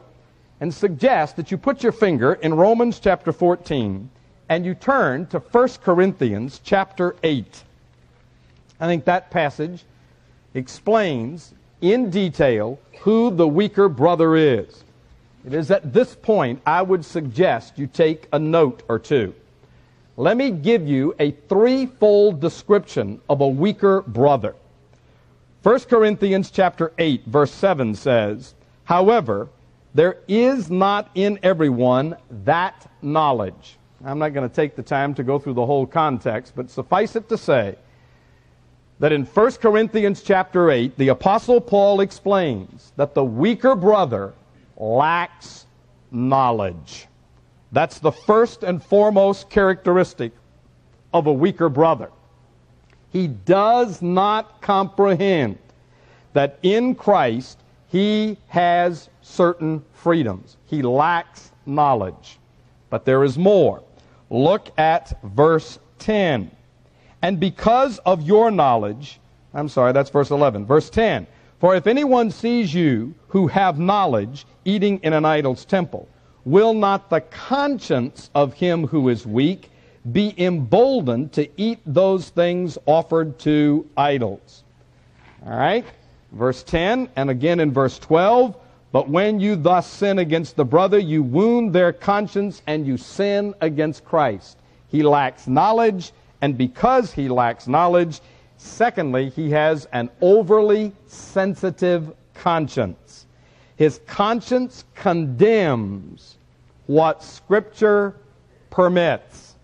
and 0.59 0.73
suggest 0.73 1.35
that 1.35 1.51
you 1.51 1.57
put 1.57 1.83
your 1.83 1.91
finger 1.91 2.33
in 2.33 2.53
Romans 2.53 2.99
chapter 2.99 3.31
14 3.31 4.09
and 4.49 4.65
you 4.65 4.75
turn 4.75 5.25
to 5.27 5.39
1 5.39 5.69
Corinthians 5.83 6.61
chapter 6.63 7.15
8. 7.23 7.63
I 8.79 8.85
think 8.87 9.05
that 9.05 9.31
passage 9.31 9.83
explains 10.53 11.53
in 11.81 12.09
detail 12.09 12.79
who 13.01 13.31
the 13.31 13.47
weaker 13.47 13.89
brother 13.89 14.35
is. 14.35 14.83
It 15.45 15.53
is 15.53 15.71
at 15.71 15.93
this 15.93 16.15
point 16.15 16.61
I 16.65 16.81
would 16.81 17.05
suggest 17.05 17.77
you 17.77 17.87
take 17.87 18.27
a 18.33 18.39
note 18.39 18.83
or 18.87 18.97
two. 18.97 19.33
Let 20.17 20.37
me 20.37 20.49
give 20.49 20.87
you 20.87 21.13
a 21.19 21.31
threefold 21.31 22.39
description 22.39 23.19
of 23.29 23.41
a 23.41 23.47
weaker 23.47 24.01
brother. 24.01 24.55
1 25.61 25.79
Corinthians 25.81 26.51
chapter 26.51 26.93
8 26.97 27.25
verse 27.25 27.51
7 27.51 27.95
says, 27.95 28.53
"However, 28.85 29.49
there 29.95 30.17
is 30.27 30.69
not 30.69 31.09
in 31.15 31.39
everyone 31.41 32.17
that 32.43 32.91
knowledge. 33.01 33.77
I'm 34.03 34.19
not 34.19 34.33
going 34.33 34.47
to 34.47 34.53
take 34.53 34.75
the 34.75 34.83
time 34.83 35.15
to 35.15 35.23
go 35.23 35.39
through 35.39 35.53
the 35.53 35.65
whole 35.65 35.87
context, 35.87 36.51
but 36.53 36.69
suffice 36.69 37.15
it 37.15 37.29
to 37.29 37.37
say 37.37 37.77
that 38.99 39.13
in 39.13 39.23
1 39.23 39.51
Corinthians 39.53 40.21
chapter 40.21 40.69
8, 40.69 40.97
the 40.97 41.07
Apostle 41.07 41.61
Paul 41.61 42.01
explains 42.01 42.91
that 42.97 43.13
the 43.13 43.23
weaker 43.23 43.73
brother 43.73 44.33
lacks 44.75 45.65
knowledge. 46.11 47.07
That's 47.71 47.99
the 47.99 48.11
first 48.11 48.63
and 48.63 48.83
foremost 48.83 49.49
characteristic 49.49 50.33
of 51.13 51.27
a 51.27 51.33
weaker 51.33 51.69
brother. 51.69 52.11
He 53.13 53.29
does 53.29 54.01
not 54.01 54.61
comprehend 54.61 55.57
that 56.33 56.59
in 56.63 56.95
Christ 56.95 57.59
he 57.95 58.35
has 58.47 59.09
certain 59.21 59.81
freedoms. 59.93 60.57
He 60.65 60.81
lacks 60.81 61.53
knowledge. 61.65 62.39
But 62.89 63.05
there 63.05 63.23
is 63.23 63.37
more. 63.37 63.83
Look 64.29 64.69
at 64.77 65.17
verse 65.23 65.79
10. 65.99 66.51
And 67.21 67.39
because 67.39 67.99
of 67.99 68.21
your 68.21 68.51
knowledge, 68.51 69.21
I'm 69.53 69.69
sorry, 69.69 69.93
that's 69.93 70.09
verse 70.09 70.29
11. 70.29 70.65
Verse 70.65 70.89
10. 70.89 71.25
For 71.61 71.73
if 71.73 71.87
anyone 71.87 72.31
sees 72.31 72.73
you 72.73 73.15
who 73.29 73.47
have 73.47 73.79
knowledge 73.79 74.45
eating 74.65 74.99
in 75.01 75.13
an 75.13 75.23
idol's 75.23 75.63
temple, 75.63 76.05
will 76.43 76.73
not 76.73 77.09
the 77.09 77.21
conscience 77.21 78.29
of 78.35 78.53
him 78.55 78.87
who 78.87 79.07
is 79.07 79.25
weak 79.25 79.71
be 80.11 80.33
emboldened 80.37 81.31
to 81.31 81.47
eat 81.55 81.79
those 81.85 82.27
things 82.27 82.77
offered 82.87 83.39
to 83.39 83.89
idols? 83.95 84.65
All 85.45 85.57
right? 85.57 85.85
Verse 86.35 86.63
10, 86.63 87.09
and 87.15 87.29
again 87.29 87.59
in 87.61 87.71
verse 87.71 87.97
12. 87.97 88.57
But 88.91 89.09
when 89.09 89.39
you 89.39 89.55
thus 89.55 89.87
sin 89.87 90.19
against 90.19 90.55
the 90.55 90.65
brother, 90.65 90.99
you 90.99 91.23
wound 91.23 91.73
their 91.73 91.91
conscience 91.91 92.61
and 92.67 92.85
you 92.85 92.97
sin 92.97 93.53
against 93.61 94.05
Christ. 94.05 94.57
He 94.87 95.01
lacks 95.01 95.47
knowledge, 95.47 96.11
and 96.41 96.57
because 96.57 97.11
he 97.11 97.27
lacks 97.27 97.67
knowledge, 97.67 98.21
secondly, 98.57 99.29
he 99.29 99.49
has 99.51 99.85
an 99.93 100.09
overly 100.21 100.93
sensitive 101.07 102.13
conscience. 102.33 103.25
His 103.77 103.99
conscience 104.05 104.85
condemns 104.93 106.37
what 106.87 107.23
Scripture 107.23 108.15
permits. 108.69 109.55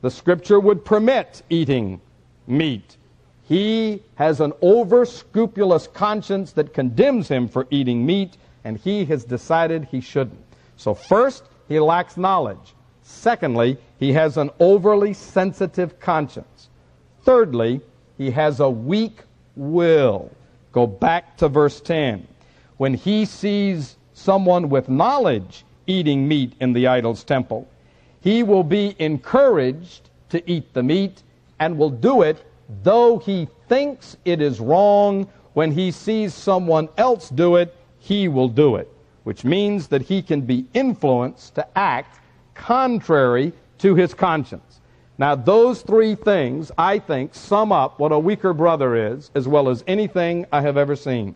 The 0.00 0.10
Scripture 0.10 0.58
would 0.58 0.84
permit 0.84 1.42
eating 1.50 2.00
meat. 2.46 2.96
He 3.52 4.02
has 4.14 4.40
an 4.40 4.54
over 4.62 5.04
scrupulous 5.04 5.86
conscience 5.86 6.52
that 6.52 6.72
condemns 6.72 7.28
him 7.28 7.48
for 7.48 7.66
eating 7.68 8.06
meat 8.06 8.38
and 8.64 8.78
he 8.78 9.04
has 9.04 9.26
decided 9.26 9.84
he 9.84 10.00
shouldn't. 10.00 10.42
So, 10.78 10.94
first, 10.94 11.44
he 11.68 11.78
lacks 11.78 12.16
knowledge. 12.16 12.72
Secondly, 13.02 13.76
he 13.98 14.10
has 14.14 14.38
an 14.38 14.48
overly 14.58 15.12
sensitive 15.12 16.00
conscience. 16.00 16.70
Thirdly, 17.24 17.82
he 18.16 18.30
has 18.30 18.60
a 18.60 18.70
weak 18.70 19.20
will. 19.54 20.30
Go 20.72 20.86
back 20.86 21.36
to 21.36 21.50
verse 21.50 21.78
10. 21.82 22.26
When 22.78 22.94
he 22.94 23.26
sees 23.26 23.98
someone 24.14 24.70
with 24.70 24.88
knowledge 24.88 25.66
eating 25.86 26.26
meat 26.26 26.54
in 26.60 26.72
the 26.72 26.86
idol's 26.86 27.22
temple, 27.22 27.68
he 28.22 28.44
will 28.44 28.64
be 28.64 28.96
encouraged 28.98 30.08
to 30.30 30.50
eat 30.50 30.72
the 30.72 30.82
meat 30.82 31.22
and 31.60 31.76
will 31.76 31.90
do 31.90 32.22
it 32.22 32.46
though 32.82 33.18
he 33.18 33.48
thinks 33.68 34.16
it 34.24 34.40
is 34.40 34.60
wrong. 34.60 35.28
When 35.54 35.70
he 35.70 35.90
sees 35.90 36.32
someone 36.32 36.88
else 36.96 37.28
do 37.28 37.56
it, 37.56 37.76
he 37.98 38.28
will 38.28 38.48
do 38.48 38.76
it, 38.76 38.90
which 39.24 39.44
means 39.44 39.88
that 39.88 40.02
he 40.02 40.22
can 40.22 40.40
be 40.40 40.66
influenced 40.72 41.54
to 41.56 41.78
act 41.78 42.20
contrary 42.54 43.52
to 43.78 43.94
his 43.94 44.14
conscience. 44.14 44.80
Now, 45.18 45.34
those 45.34 45.82
three 45.82 46.14
things, 46.14 46.72
I 46.78 46.98
think, 46.98 47.34
sum 47.34 47.70
up 47.70 47.98
what 47.98 48.12
a 48.12 48.18
weaker 48.18 48.52
brother 48.52 48.96
is, 49.12 49.30
as 49.34 49.46
well 49.46 49.68
as 49.68 49.84
anything 49.86 50.46
I 50.50 50.62
have 50.62 50.76
ever 50.76 50.96
seen. 50.96 51.34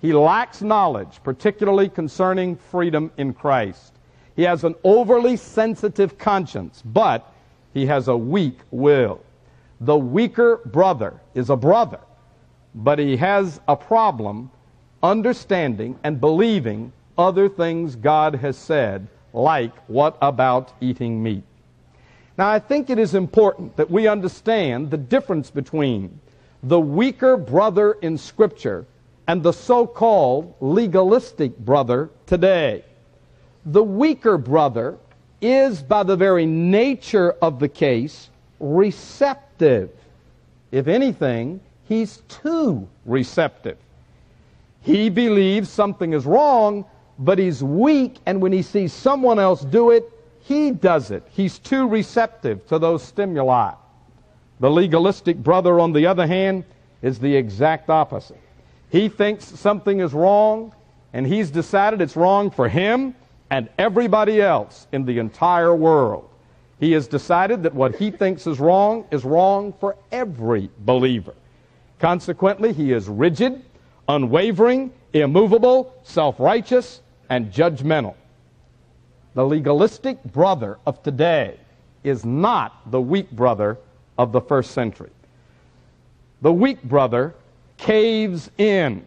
He 0.00 0.12
lacks 0.12 0.62
knowledge, 0.62 1.20
particularly 1.24 1.88
concerning 1.88 2.56
freedom 2.56 3.10
in 3.16 3.34
Christ. 3.34 3.94
He 4.36 4.44
has 4.44 4.62
an 4.62 4.76
overly 4.84 5.36
sensitive 5.36 6.16
conscience, 6.16 6.82
but 6.84 7.34
he 7.74 7.86
has 7.86 8.06
a 8.06 8.16
weak 8.16 8.60
will. 8.70 9.20
The 9.80 9.96
weaker 9.96 10.56
brother 10.64 11.20
is 11.34 11.50
a 11.50 11.56
brother, 11.56 12.00
but 12.74 12.98
he 12.98 13.16
has 13.16 13.60
a 13.68 13.76
problem 13.76 14.50
understanding 15.02 15.98
and 16.02 16.20
believing 16.20 16.92
other 17.16 17.48
things 17.48 17.94
God 17.94 18.34
has 18.36 18.56
said, 18.56 19.06
like 19.32 19.72
what 19.88 20.16
about 20.20 20.72
eating 20.80 21.22
meat? 21.22 21.44
Now, 22.36 22.48
I 22.48 22.58
think 22.58 22.90
it 22.90 22.98
is 22.98 23.14
important 23.14 23.76
that 23.76 23.90
we 23.90 24.06
understand 24.06 24.90
the 24.90 24.96
difference 24.96 25.50
between 25.50 26.20
the 26.62 26.80
weaker 26.80 27.36
brother 27.36 27.92
in 28.02 28.18
Scripture 28.18 28.86
and 29.26 29.42
the 29.42 29.52
so 29.52 29.86
called 29.86 30.54
legalistic 30.60 31.56
brother 31.58 32.10
today. 32.26 32.84
The 33.66 33.82
weaker 33.82 34.38
brother 34.38 34.98
is, 35.40 35.82
by 35.82 36.02
the 36.02 36.16
very 36.16 36.46
nature 36.46 37.32
of 37.42 37.58
the 37.58 37.68
case, 37.68 38.30
receptive. 38.58 39.47
If 39.60 40.86
anything, 40.86 41.60
he's 41.84 42.18
too 42.28 42.88
receptive. 43.04 43.78
He 44.80 45.10
believes 45.10 45.68
something 45.68 46.12
is 46.12 46.24
wrong, 46.26 46.84
but 47.18 47.38
he's 47.38 47.62
weak, 47.62 48.18
and 48.26 48.40
when 48.40 48.52
he 48.52 48.62
sees 48.62 48.92
someone 48.92 49.38
else 49.38 49.62
do 49.62 49.90
it, 49.90 50.04
he 50.40 50.70
does 50.70 51.10
it. 51.10 51.24
He's 51.30 51.58
too 51.58 51.88
receptive 51.88 52.66
to 52.68 52.78
those 52.78 53.02
stimuli. 53.02 53.74
The 54.60 54.70
legalistic 54.70 55.36
brother, 55.36 55.78
on 55.80 55.92
the 55.92 56.06
other 56.06 56.26
hand, 56.26 56.64
is 57.02 57.18
the 57.18 57.34
exact 57.34 57.90
opposite. 57.90 58.40
He 58.90 59.08
thinks 59.08 59.44
something 59.44 60.00
is 60.00 60.12
wrong, 60.12 60.74
and 61.12 61.26
he's 61.26 61.50
decided 61.50 62.00
it's 62.00 62.16
wrong 62.16 62.50
for 62.50 62.68
him 62.68 63.14
and 63.50 63.68
everybody 63.78 64.40
else 64.40 64.86
in 64.92 65.04
the 65.04 65.18
entire 65.18 65.74
world. 65.74 66.28
He 66.80 66.92
has 66.92 67.08
decided 67.08 67.62
that 67.64 67.74
what 67.74 67.96
he 67.96 68.10
thinks 68.10 68.46
is 68.46 68.60
wrong 68.60 69.04
is 69.10 69.24
wrong 69.24 69.72
for 69.80 69.96
every 70.12 70.70
believer. 70.78 71.34
Consequently, 71.98 72.72
he 72.72 72.92
is 72.92 73.08
rigid, 73.08 73.64
unwavering, 74.08 74.92
immovable, 75.12 75.94
self 76.04 76.38
righteous, 76.38 77.00
and 77.28 77.52
judgmental. 77.52 78.14
The 79.34 79.44
legalistic 79.44 80.22
brother 80.24 80.78
of 80.86 81.02
today 81.02 81.58
is 82.04 82.24
not 82.24 82.90
the 82.90 83.00
weak 83.00 83.30
brother 83.32 83.78
of 84.16 84.32
the 84.32 84.40
first 84.40 84.70
century. 84.70 85.10
The 86.42 86.52
weak 86.52 86.82
brother 86.84 87.34
caves 87.76 88.50
in. 88.58 89.04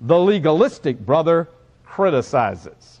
The 0.00 0.18
legalistic 0.18 0.98
brother 1.00 1.48
criticizes. 1.84 3.00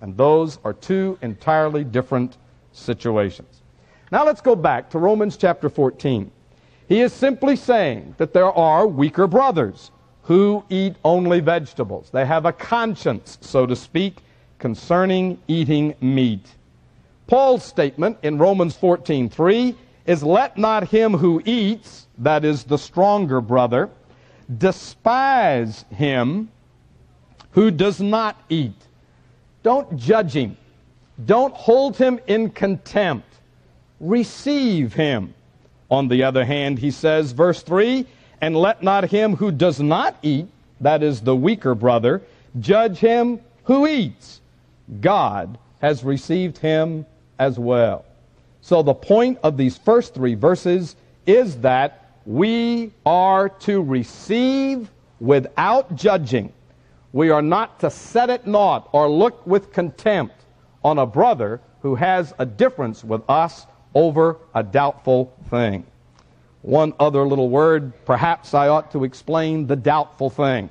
And 0.00 0.16
those 0.16 0.58
are 0.64 0.72
two 0.72 1.18
entirely 1.22 1.84
different 1.84 2.36
situations. 2.74 3.62
Now 4.12 4.24
let's 4.24 4.40
go 4.40 4.54
back 4.54 4.90
to 4.90 4.98
Romans 4.98 5.36
chapter 5.36 5.68
14. 5.68 6.30
He 6.88 7.00
is 7.00 7.12
simply 7.12 7.56
saying 7.56 8.14
that 8.18 8.32
there 8.34 8.52
are 8.52 8.86
weaker 8.86 9.26
brothers 9.26 9.90
who 10.22 10.64
eat 10.68 10.96
only 11.04 11.40
vegetables. 11.40 12.10
They 12.10 12.26
have 12.26 12.44
a 12.44 12.52
conscience, 12.52 13.38
so 13.40 13.66
to 13.66 13.74
speak, 13.74 14.18
concerning 14.58 15.38
eating 15.48 15.94
meat. 16.00 16.46
Paul's 17.26 17.64
statement 17.64 18.18
in 18.22 18.38
Romans 18.38 18.76
14:3 18.76 19.74
is 20.06 20.22
let 20.22 20.58
not 20.58 20.88
him 20.88 21.14
who 21.14 21.40
eats, 21.44 22.06
that 22.18 22.44
is 22.44 22.64
the 22.64 22.78
stronger 22.78 23.40
brother, 23.40 23.90
despise 24.58 25.84
him 25.90 26.50
who 27.52 27.70
does 27.70 28.00
not 28.00 28.36
eat. 28.48 28.76
Don't 29.62 29.96
judge 29.96 30.34
him. 30.34 30.56
Don't 31.24 31.54
hold 31.54 31.96
him 31.96 32.18
in 32.26 32.50
contempt. 32.50 33.28
Receive 34.00 34.94
him. 34.94 35.34
On 35.90 36.08
the 36.08 36.24
other 36.24 36.44
hand, 36.44 36.78
he 36.78 36.90
says, 36.90 37.32
verse 37.32 37.62
3 37.62 38.06
And 38.40 38.56
let 38.56 38.82
not 38.82 39.04
him 39.04 39.36
who 39.36 39.50
does 39.50 39.80
not 39.80 40.16
eat, 40.22 40.48
that 40.80 41.02
is 41.02 41.20
the 41.20 41.36
weaker 41.36 41.74
brother, 41.74 42.22
judge 42.58 42.98
him 42.98 43.40
who 43.64 43.86
eats 43.86 44.40
God 45.00 45.58
has 45.80 46.04
received 46.04 46.58
him 46.58 47.06
as 47.38 47.58
well. 47.58 48.04
So 48.60 48.82
the 48.82 48.94
point 48.94 49.38
of 49.42 49.56
these 49.56 49.76
first 49.76 50.14
three 50.14 50.34
verses 50.34 50.96
is 51.26 51.58
that 51.58 52.10
we 52.26 52.92
are 53.04 53.48
to 53.50 53.82
receive 53.82 54.90
without 55.20 55.94
judging. 55.94 56.52
We 57.12 57.30
are 57.30 57.42
not 57.42 57.78
to 57.80 57.90
set 57.90 58.30
at 58.30 58.46
naught 58.46 58.88
or 58.92 59.08
look 59.08 59.46
with 59.46 59.72
contempt 59.72 60.43
on 60.84 60.98
a 60.98 61.06
brother 61.06 61.60
who 61.80 61.94
has 61.94 62.34
a 62.38 62.46
difference 62.46 63.02
with 63.02 63.28
us 63.28 63.66
over 63.94 64.36
a 64.54 64.62
doubtful 64.62 65.32
thing. 65.48 65.84
One 66.62 66.92
other 67.00 67.26
little 67.26 67.48
word, 67.48 67.92
perhaps 68.04 68.54
I 68.54 68.68
ought 68.68 68.92
to 68.92 69.04
explain 69.04 69.66
the 69.66 69.76
doubtful 69.76 70.30
thing. 70.30 70.70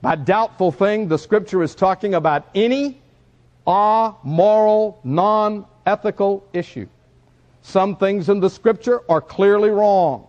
By 0.00 0.16
doubtful 0.16 0.70
thing, 0.70 1.08
the 1.08 1.18
scripture 1.18 1.62
is 1.62 1.74
talking 1.74 2.14
about 2.14 2.46
any 2.54 3.00
amoral, 3.66 5.00
non 5.02 5.64
ethical 5.86 6.46
issue. 6.52 6.86
Some 7.62 7.96
things 7.96 8.28
in 8.28 8.40
the 8.40 8.50
scripture 8.50 9.00
are 9.08 9.22
clearly 9.22 9.70
wrong. 9.70 10.26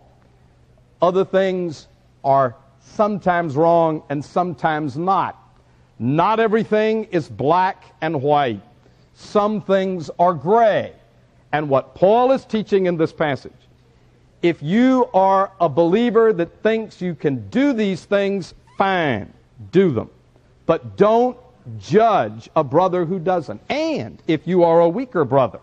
Other 1.02 1.26
things 1.26 1.88
are 2.24 2.56
sometimes 2.80 3.56
wrong 3.56 4.04
and 4.10 4.24
sometimes 4.24 4.98
not. 4.98 5.45
Not 6.00 6.40
everything 6.40 7.06
is 7.06 7.30
black 7.30 7.84
and 8.02 8.22
white. 8.22 8.62
Some 9.16 9.62
things 9.62 10.10
are 10.20 10.34
gray. 10.34 10.94
And 11.52 11.70
what 11.70 11.96
Paul 11.96 12.32
is 12.32 12.44
teaching 12.46 12.86
in 12.86 12.98
this 12.98 13.14
passage, 13.14 13.54
if 14.42 14.62
you 14.62 15.10
are 15.14 15.52
a 15.62 15.70
believer 15.70 16.34
that 16.34 16.62
thinks 16.62 17.02
you 17.02 17.16
can 17.16 17.48
do 17.50 17.72
these 17.72 18.06
things, 18.06 18.54
fine 18.78 19.32
do 19.72 19.92
them. 19.92 20.10
But 20.66 20.98
don't 20.98 21.38
judge 21.80 22.50
a 22.56 22.64
brother 22.64 23.06
who 23.06 23.20
doesn't. 23.20 23.62
And 23.70 24.22
if 24.28 24.46
you 24.48 24.64
are 24.64 24.82
a 24.82 24.90
weaker 24.90 25.26
brother 25.26 25.60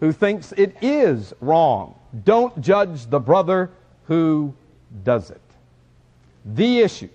who 0.00 0.12
thinks 0.12 0.52
it 0.52 0.76
is 0.80 1.32
wrong, 1.40 1.94
don't 2.24 2.58
judge 2.60 3.06
the 3.06 3.20
brother 3.20 3.70
who 4.06 4.54
does 5.02 5.30
it. 5.30 5.40
The 6.44 6.80
issue, 6.80 7.08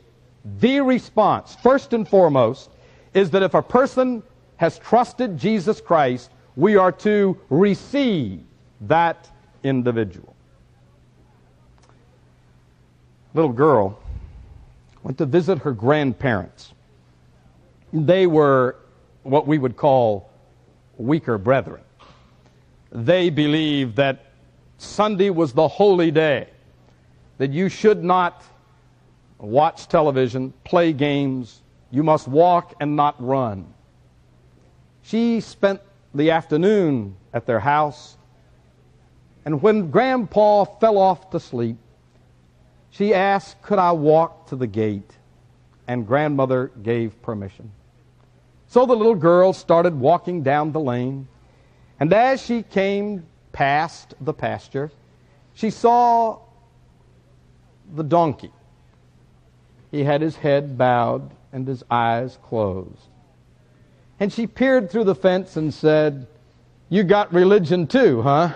the 0.57 0.81
response, 0.81 1.55
first 1.61 1.93
and 1.93 2.07
foremost, 2.07 2.69
is 3.13 3.29
that 3.31 3.43
if 3.43 3.53
a 3.53 3.61
person 3.61 4.23
has 4.57 4.79
trusted 4.79 5.37
Jesus 5.37 5.81
Christ, 5.81 6.31
we 6.55 6.75
are 6.75 6.91
to 6.91 7.39
receive 7.49 8.41
that 8.81 9.29
individual. 9.63 10.35
Little 13.33 13.51
girl 13.51 13.99
went 15.03 15.17
to 15.19 15.25
visit 15.25 15.59
her 15.59 15.71
grandparents. 15.71 16.73
They 17.93 18.27
were 18.27 18.75
what 19.23 19.47
we 19.47 19.57
would 19.57 19.77
call 19.77 20.29
weaker 20.97 21.37
brethren. 21.37 21.81
They 22.91 23.29
believed 23.29 23.95
that 23.97 24.25
Sunday 24.77 25.29
was 25.29 25.53
the 25.53 25.67
holy 25.67 26.11
day, 26.11 26.47
that 27.37 27.51
you 27.51 27.69
should 27.69 28.03
not 28.03 28.43
watch 29.39 29.87
television, 29.87 30.53
play 30.63 30.93
games, 30.93 31.61
you 31.91 32.03
must 32.03 32.27
walk 32.27 32.75
and 32.79 32.95
not 32.95 33.15
run. 33.23 33.73
She 35.01 35.39
spent 35.39 35.81
the 36.13 36.31
afternoon 36.31 37.15
at 37.33 37.45
their 37.45 37.59
house, 37.59 38.17
and 39.45 39.61
when 39.61 39.89
Grandpa 39.89 40.65
fell 40.65 40.97
off 40.97 41.29
to 41.31 41.39
sleep, 41.39 41.77
she 42.91 43.13
asked, 43.13 43.61
Could 43.61 43.79
I 43.79 43.91
walk 43.91 44.47
to 44.47 44.55
the 44.55 44.67
gate? 44.67 45.17
And 45.87 46.05
grandmother 46.05 46.71
gave 46.83 47.19
permission. 47.21 47.71
So 48.67 48.85
the 48.85 48.95
little 48.95 49.15
girl 49.15 49.53
started 49.53 49.99
walking 49.99 50.43
down 50.43 50.71
the 50.71 50.79
lane, 50.79 51.27
and 51.99 52.13
as 52.13 52.41
she 52.41 52.61
came 52.61 53.25
past 53.51 54.13
the 54.21 54.33
pasture, 54.33 54.91
she 55.53 55.71
saw 55.71 56.39
the 57.95 58.03
donkey. 58.03 58.51
He 59.91 60.03
had 60.03 60.21
his 60.21 60.35
head 60.35 60.77
bowed 60.77 61.31
and 61.51 61.67
his 61.67 61.83
eyes 61.89 62.37
closed. 62.43 63.09
And 64.19 64.31
she 64.31 64.47
peered 64.47 64.91
through 64.91 65.05
the 65.05 65.15
fence 65.15 65.55
and 65.55 65.73
said, 65.73 66.27
You 66.89 67.03
got 67.03 67.33
religion 67.33 67.87
too, 67.87 68.21
huh? 68.21 68.53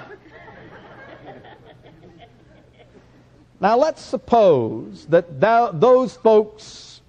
now 3.60 3.78
let's 3.78 4.02
suppose 4.02 5.06
that 5.08 5.40
thou, 5.40 5.72
those 5.72 6.16
folks 6.16 7.02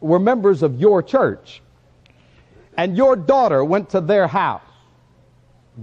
were 0.00 0.18
members 0.18 0.62
of 0.62 0.80
your 0.80 1.02
church 1.02 1.62
and 2.76 2.96
your 2.96 3.16
daughter 3.16 3.64
went 3.64 3.90
to 3.90 4.00
their 4.00 4.26
house. 4.26 4.62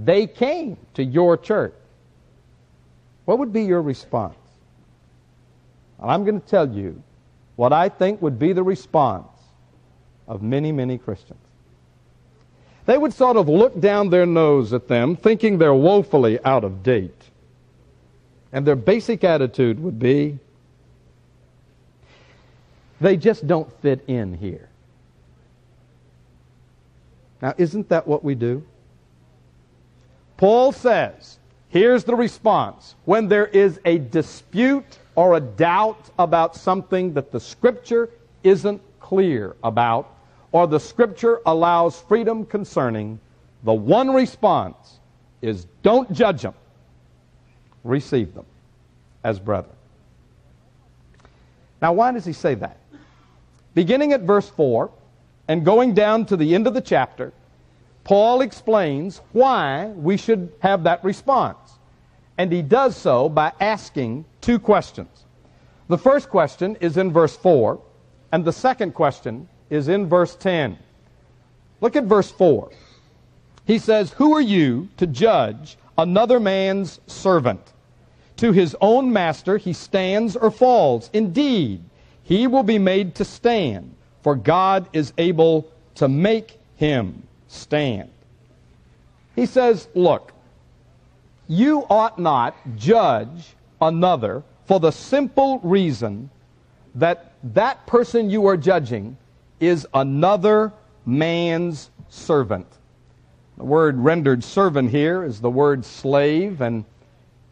They 0.03 0.27
came 0.27 0.77
to 0.95 1.03
your 1.03 1.37
church. 1.37 1.73
What 3.25 3.39
would 3.39 3.53
be 3.53 3.63
your 3.63 3.81
response? 3.81 4.35
I'm 6.01 6.25
going 6.25 6.41
to 6.41 6.47
tell 6.47 6.67
you 6.67 7.01
what 7.61 7.71
I 7.71 7.89
think 7.89 8.23
would 8.23 8.39
be 8.39 8.53
the 8.53 8.63
response 8.63 9.27
of 10.27 10.41
many, 10.41 10.71
many 10.71 10.97
Christians. 10.97 11.45
They 12.87 12.97
would 12.97 13.13
sort 13.13 13.37
of 13.37 13.47
look 13.47 13.79
down 13.79 14.09
their 14.09 14.25
nose 14.25 14.73
at 14.73 14.87
them, 14.87 15.15
thinking 15.15 15.59
they're 15.59 15.71
woefully 15.71 16.43
out 16.43 16.63
of 16.63 16.81
date. 16.81 17.21
And 18.51 18.65
their 18.65 18.75
basic 18.75 19.23
attitude 19.23 19.79
would 19.79 19.99
be 19.99 20.39
they 22.99 23.15
just 23.15 23.45
don't 23.45 23.71
fit 23.79 24.05
in 24.07 24.33
here. 24.33 24.67
Now, 27.43 27.53
isn't 27.59 27.89
that 27.89 28.07
what 28.07 28.23
we 28.23 28.33
do? 28.33 28.65
Paul 30.37 30.71
says, 30.71 31.37
here's 31.69 32.05
the 32.05 32.15
response. 32.15 32.95
When 33.05 33.27
there 33.27 33.45
is 33.45 33.79
a 33.85 33.99
dispute 33.99 34.97
or 35.21 35.35
a 35.35 35.39
doubt 35.39 36.09
about 36.17 36.55
something 36.55 37.13
that 37.13 37.31
the 37.31 37.39
Scripture 37.39 38.09
isn't 38.43 38.81
clear 38.99 39.55
about, 39.63 40.15
or 40.51 40.65
the 40.65 40.79
Scripture 40.79 41.41
allows 41.45 42.01
freedom 42.01 42.43
concerning, 42.43 43.19
the 43.63 43.71
one 43.71 44.11
response 44.11 44.99
is 45.43 45.67
don't 45.83 46.11
judge 46.11 46.41
them, 46.41 46.55
receive 47.83 48.33
them 48.33 48.47
as 49.23 49.39
brethren. 49.39 49.75
Now, 51.83 51.93
why 51.93 52.11
does 52.13 52.25
he 52.25 52.33
say 52.33 52.55
that? 52.55 52.79
Beginning 53.75 54.13
at 54.13 54.21
verse 54.21 54.49
4 54.49 54.89
and 55.47 55.63
going 55.63 55.93
down 55.93 56.25
to 56.25 56.35
the 56.35 56.55
end 56.55 56.65
of 56.65 56.73
the 56.73 56.81
chapter, 56.81 57.31
Paul 58.05 58.41
explains 58.41 59.21
why 59.33 59.85
we 59.85 60.17
should 60.17 60.51
have 60.61 60.85
that 60.85 61.03
response. 61.03 61.77
And 62.41 62.51
he 62.51 62.63
does 62.63 62.97
so 62.97 63.29
by 63.29 63.53
asking 63.59 64.25
two 64.41 64.57
questions. 64.57 65.25
The 65.89 65.97
first 65.99 66.27
question 66.27 66.75
is 66.81 66.97
in 66.97 67.11
verse 67.13 67.37
4, 67.37 67.79
and 68.31 68.43
the 68.43 68.51
second 68.51 68.95
question 68.95 69.47
is 69.69 69.89
in 69.89 70.09
verse 70.09 70.35
10. 70.37 70.75
Look 71.81 71.95
at 71.95 72.05
verse 72.05 72.31
4. 72.31 72.71
He 73.65 73.77
says, 73.77 74.13
Who 74.13 74.33
are 74.33 74.41
you 74.41 74.89
to 74.97 75.05
judge 75.05 75.77
another 75.99 76.39
man's 76.39 76.99
servant? 77.05 77.61
To 78.37 78.51
his 78.51 78.75
own 78.81 79.13
master 79.13 79.57
he 79.57 79.71
stands 79.71 80.35
or 80.35 80.49
falls. 80.49 81.11
Indeed, 81.13 81.83
he 82.23 82.47
will 82.47 82.63
be 82.63 82.79
made 82.79 83.13
to 83.15 83.23
stand, 83.23 83.93
for 84.23 84.35
God 84.35 84.89
is 84.93 85.13
able 85.19 85.71
to 85.93 86.07
make 86.07 86.57
him 86.75 87.21
stand. 87.47 88.09
He 89.35 89.45
says, 89.45 89.89
Look, 89.93 90.33
you 91.51 91.85
ought 91.89 92.17
not 92.17 92.55
judge 92.77 93.55
another 93.81 94.41
for 94.67 94.79
the 94.79 94.89
simple 94.89 95.59
reason 95.59 96.29
that 96.95 97.33
that 97.43 97.85
person 97.85 98.29
you 98.29 98.45
are 98.47 98.55
judging 98.55 99.17
is 99.59 99.85
another 99.93 100.71
man's 101.05 101.89
servant. 102.07 102.67
The 103.57 103.65
word 103.65 103.97
rendered 103.97 104.45
servant 104.45 104.91
here 104.91 105.25
is 105.25 105.41
the 105.41 105.49
word 105.49 105.83
slave, 105.83 106.61
and 106.61 106.85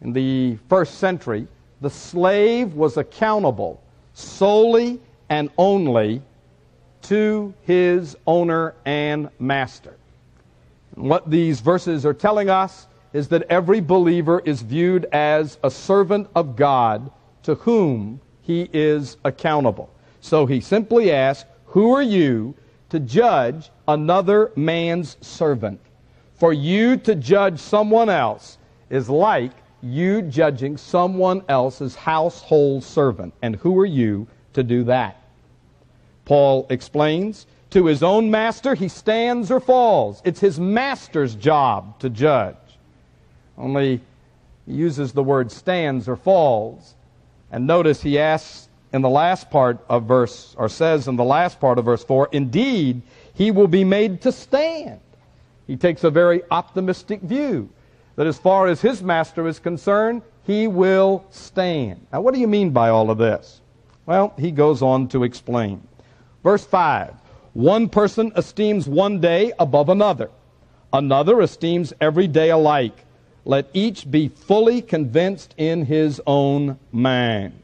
in 0.00 0.14
the 0.14 0.56
first 0.70 0.94
century, 0.94 1.46
the 1.82 1.90
slave 1.90 2.72
was 2.72 2.96
accountable 2.96 3.82
solely 4.14 4.98
and 5.28 5.50
only 5.58 6.22
to 7.02 7.52
his 7.64 8.16
owner 8.26 8.74
and 8.86 9.28
master. 9.38 9.94
And 10.96 11.10
what 11.10 11.28
these 11.28 11.60
verses 11.60 12.06
are 12.06 12.14
telling 12.14 12.48
us 12.48 12.86
is 13.12 13.28
that 13.28 13.42
every 13.50 13.80
believer 13.80 14.40
is 14.44 14.62
viewed 14.62 15.06
as 15.12 15.58
a 15.64 15.70
servant 15.70 16.28
of 16.34 16.56
God 16.56 17.10
to 17.42 17.54
whom 17.56 18.20
he 18.42 18.68
is 18.72 19.16
accountable. 19.24 19.90
So 20.20 20.46
he 20.46 20.60
simply 20.60 21.12
asks, 21.12 21.48
Who 21.66 21.92
are 21.94 22.02
you 22.02 22.54
to 22.90 23.00
judge 23.00 23.70
another 23.88 24.52
man's 24.56 25.16
servant? 25.20 25.80
For 26.34 26.52
you 26.52 26.96
to 26.98 27.14
judge 27.14 27.58
someone 27.58 28.08
else 28.08 28.58
is 28.88 29.08
like 29.08 29.52
you 29.82 30.22
judging 30.22 30.76
someone 30.76 31.42
else's 31.48 31.94
household 31.94 32.84
servant. 32.84 33.34
And 33.42 33.56
who 33.56 33.78
are 33.78 33.86
you 33.86 34.26
to 34.52 34.62
do 34.62 34.84
that? 34.84 35.22
Paul 36.24 36.66
explains, 36.70 37.46
to 37.70 37.86
his 37.86 38.02
own 38.02 38.30
master 38.30 38.74
he 38.74 38.88
stands 38.88 39.50
or 39.50 39.60
falls. 39.60 40.20
It's 40.24 40.40
his 40.40 40.58
master's 40.58 41.34
job 41.34 41.98
to 42.00 42.10
judge. 42.10 42.56
Only 43.60 44.00
uses 44.66 45.12
the 45.12 45.22
word 45.22 45.52
stands 45.52 46.08
or 46.08 46.16
falls. 46.16 46.94
And 47.52 47.66
notice 47.66 48.02
he 48.02 48.18
asks 48.18 48.68
in 48.92 49.02
the 49.02 49.08
last 49.08 49.50
part 49.50 49.78
of 49.88 50.04
verse, 50.04 50.54
or 50.58 50.68
says 50.68 51.06
in 51.06 51.16
the 51.16 51.24
last 51.24 51.60
part 51.60 51.78
of 51.78 51.84
verse 51.84 52.02
4, 52.04 52.28
indeed, 52.32 53.02
he 53.34 53.50
will 53.50 53.68
be 53.68 53.84
made 53.84 54.22
to 54.22 54.32
stand. 54.32 55.00
He 55.66 55.76
takes 55.76 56.02
a 56.02 56.10
very 56.10 56.42
optimistic 56.50 57.20
view 57.20 57.68
that 58.16 58.26
as 58.26 58.38
far 58.38 58.66
as 58.66 58.80
his 58.80 59.02
master 59.02 59.46
is 59.46 59.58
concerned, 59.58 60.22
he 60.44 60.66
will 60.66 61.24
stand. 61.30 62.04
Now, 62.12 62.20
what 62.20 62.34
do 62.34 62.40
you 62.40 62.48
mean 62.48 62.70
by 62.70 62.88
all 62.88 63.10
of 63.10 63.18
this? 63.18 63.60
Well, 64.06 64.34
he 64.36 64.50
goes 64.50 64.82
on 64.82 65.08
to 65.08 65.22
explain. 65.22 65.86
Verse 66.42 66.64
5 66.64 67.14
One 67.52 67.88
person 67.88 68.32
esteems 68.34 68.88
one 68.88 69.20
day 69.20 69.52
above 69.58 69.88
another, 69.88 70.30
another 70.92 71.40
esteems 71.40 71.92
every 72.00 72.26
day 72.26 72.50
alike. 72.50 73.04
Let 73.44 73.68
each 73.72 74.10
be 74.10 74.28
fully 74.28 74.82
convinced 74.82 75.54
in 75.56 75.86
his 75.86 76.20
own 76.26 76.78
mind. 76.92 77.60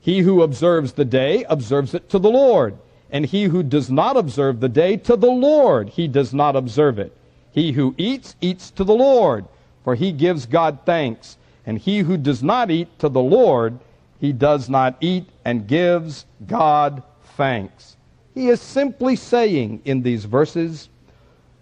He 0.00 0.20
who 0.20 0.42
observes 0.42 0.92
the 0.92 1.04
day 1.04 1.44
observes 1.44 1.92
it 1.92 2.08
to 2.10 2.18
the 2.18 2.30
Lord, 2.30 2.78
and 3.10 3.26
he 3.26 3.44
who 3.44 3.62
does 3.62 3.90
not 3.90 4.16
observe 4.16 4.60
the 4.60 4.68
day 4.68 4.96
to 4.96 5.16
the 5.16 5.30
Lord 5.30 5.90
he 5.90 6.08
does 6.08 6.32
not 6.32 6.56
observe 6.56 6.98
it. 6.98 7.14
He 7.50 7.72
who 7.72 7.94
eats, 7.98 8.34
eats 8.40 8.70
to 8.72 8.84
the 8.84 8.94
Lord, 8.94 9.44
for 9.84 9.94
he 9.94 10.12
gives 10.12 10.46
God 10.46 10.78
thanks, 10.86 11.36
and 11.66 11.78
he 11.78 11.98
who 11.98 12.16
does 12.16 12.42
not 12.42 12.70
eat 12.70 12.98
to 12.98 13.08
the 13.08 13.20
Lord, 13.20 13.78
he 14.20 14.32
does 14.32 14.68
not 14.68 14.96
eat 15.00 15.28
and 15.44 15.66
gives 15.66 16.24
God 16.46 17.02
thanks. 17.36 17.96
He 18.34 18.48
is 18.48 18.60
simply 18.60 19.16
saying 19.16 19.82
in 19.84 20.02
these 20.02 20.24
verses, 20.24 20.88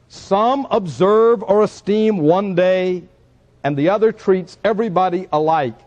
some 0.08 0.66
observe 0.70 1.42
or 1.42 1.62
esteem 1.62 2.18
one 2.18 2.54
day, 2.54 3.02
and 3.64 3.76
the 3.76 3.88
other 3.88 4.12
treats 4.12 4.58
everybody 4.64 5.26
alike. 5.32 5.78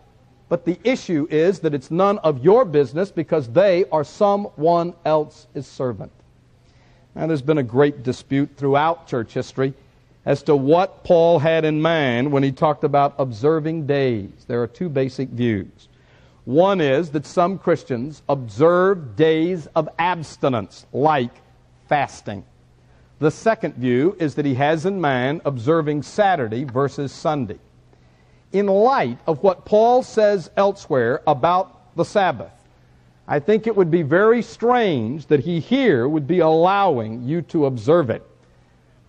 But 0.50 0.66
the 0.66 0.80
issue 0.84 1.28
is 1.30 1.60
that 1.60 1.74
it's 1.74 1.92
none 1.92 2.18
of 2.20 2.44
your 2.44 2.66
business 2.66 3.12
because 3.12 3.48
they 3.48 3.86
are 3.92 4.04
someone 4.04 4.94
else's 5.06 5.68
servant. 5.68 6.12
Now, 7.16 7.28
there's 7.28 7.42
been 7.42 7.58
a 7.58 7.64
great 7.64 8.04
dispute 8.04 8.50
throughout 8.58 9.08
church 9.08 9.34
history 9.34 9.74
as 10.26 10.44
to 10.44 10.56
what 10.56 11.04
Paul 11.04 11.40
had 11.40 11.66
in 11.66 11.82
mind 11.82 12.32
when 12.32 12.44
he 12.44 12.52
talked 12.52 12.84
about 12.84 13.16
observing 13.18 13.88
days. 13.88 14.32
There 14.48 14.62
are 14.62 14.68
two 14.68 14.90
basic 14.90 15.30
views. 15.30 15.88
One 16.46 16.82
is 16.82 17.12
that 17.12 17.26
some 17.26 17.58
Christians 17.60 18.24
observe 18.28 19.16
days 19.16 19.68
of 19.76 19.88
abstinence, 20.00 20.86
like 20.92 21.32
fasting. 21.88 22.44
The 23.20 23.32
second 23.32 23.76
view 23.76 24.16
is 24.18 24.36
that 24.36 24.46
he 24.46 24.56
has 24.56 24.86
in 24.86 25.02
mind 25.02 25.42
observing 25.44 26.04
Saturday 26.04 26.64
versus 26.64 27.12
Sunday. 27.12 27.60
In 28.54 28.68
light 28.68 29.20
of 29.28 29.44
what 29.44 29.66
Paul 29.66 30.04
says 30.04 30.50
elsewhere 30.56 31.22
about 31.28 31.96
the 31.98 32.06
Sabbath, 32.06 32.54
I 33.28 33.40
think 33.40 33.68
it 33.68 33.76
would 33.76 33.92
be 33.92 34.02
very 34.04 34.42
strange 34.42 35.28
that 35.28 35.42
he 35.42 35.60
here 35.60 36.08
would 36.08 36.28
be 36.28 36.40
allowing 36.40 37.24
you 37.24 37.42
to 37.44 37.66
observe 37.66 38.10
it. 38.10 38.26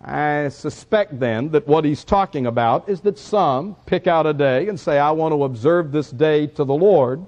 I 0.02 0.48
suspect 0.48 1.20
then 1.20 1.50
that 1.50 1.68
what 1.68 1.84
he's 1.84 2.04
talking 2.04 2.46
about 2.46 2.88
is 2.88 3.00
that 3.02 3.16
some 3.16 3.76
pick 3.86 4.06
out 4.06 4.26
a 4.26 4.34
day 4.34 4.68
and 4.68 4.78
say, 4.78 4.98
I 4.98 5.12
want 5.12 5.32
to 5.32 5.44
observe 5.44 5.92
this 5.92 6.10
day 6.10 6.48
to 6.48 6.64
the 6.64 6.74
Lord, 6.74 7.24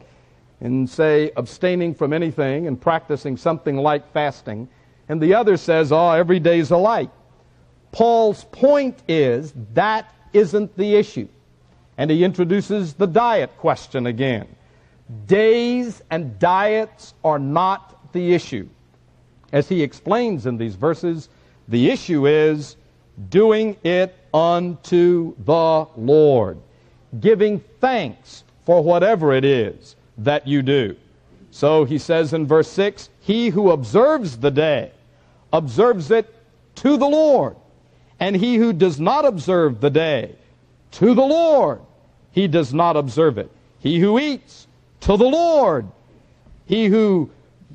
and 0.61 0.89
say 0.89 1.31
abstaining 1.37 1.95
from 1.95 2.13
anything 2.13 2.67
and 2.67 2.81
practicing 2.81 3.37
something 3.37 3.77
like 3.77 4.13
fasting 4.13 4.69
and 5.09 5.21
the 5.21 5.35
other 5.35 5.57
says, 5.57 5.93
oh, 5.93 6.11
every 6.11 6.41
day's 6.41 6.71
alike. 6.71 7.11
Paul's 7.91 8.45
point 8.45 8.99
is 9.09 9.53
that 9.75 10.13
isn't 10.33 10.77
the 10.77 10.95
issue. 10.95 11.29
And 11.99 12.11
he 12.11 12.25
introduces 12.25 12.95
the 12.95 13.07
diet 13.07 13.57
question 13.59 14.07
again. 14.07 14.49
Days 15.27 16.03
and 16.11 16.39
diets 16.39 17.15
are 17.23 17.39
not 17.39 18.13
the 18.13 18.35
issue. 18.35 18.69
As 19.53 19.69
he 19.69 19.83
explains 19.83 20.47
in 20.47 20.57
these 20.57 20.75
verses, 20.75 21.29
the 21.69 21.91
issue 21.91 22.27
is 22.27 22.77
doing 23.29 23.77
it 23.85 24.17
unto 24.33 25.35
the 25.45 25.87
Lord, 25.97 26.59
giving 27.21 27.61
thanks 27.81 28.45
for 28.65 28.83
whatever 28.83 29.33
it 29.33 29.45
is 29.45 29.97
that 30.19 30.47
you 30.47 30.63
do. 30.63 30.97
So 31.53 31.85
he 31.85 31.99
says 31.99 32.33
in 32.33 32.47
verse 32.47 32.69
6 32.69 33.11
He 33.21 33.51
who 33.51 33.71
observes 33.71 34.39
the 34.39 34.51
day 34.51 34.91
observes 35.53 36.11
it 36.11 36.35
to 36.77 36.97
the 36.97 37.07
Lord, 37.07 37.55
and 38.19 38.35
he 38.35 38.57
who 38.57 38.73
does 38.73 38.99
not 38.99 39.25
observe 39.25 39.81
the 39.81 39.91
day 39.91 40.35
to 40.93 41.15
the 41.15 41.23
Lord, 41.23 41.81
he 42.33 42.49
does 42.49 42.75
not 42.75 42.97
observe 42.97 43.39
it. 43.39 43.51
He 43.79 44.01
who 44.01 44.19
eats 44.19 44.67
to 45.01 45.17
the 45.17 45.29
Lord, 45.29 45.87
he 46.67 46.87
who 46.87 47.31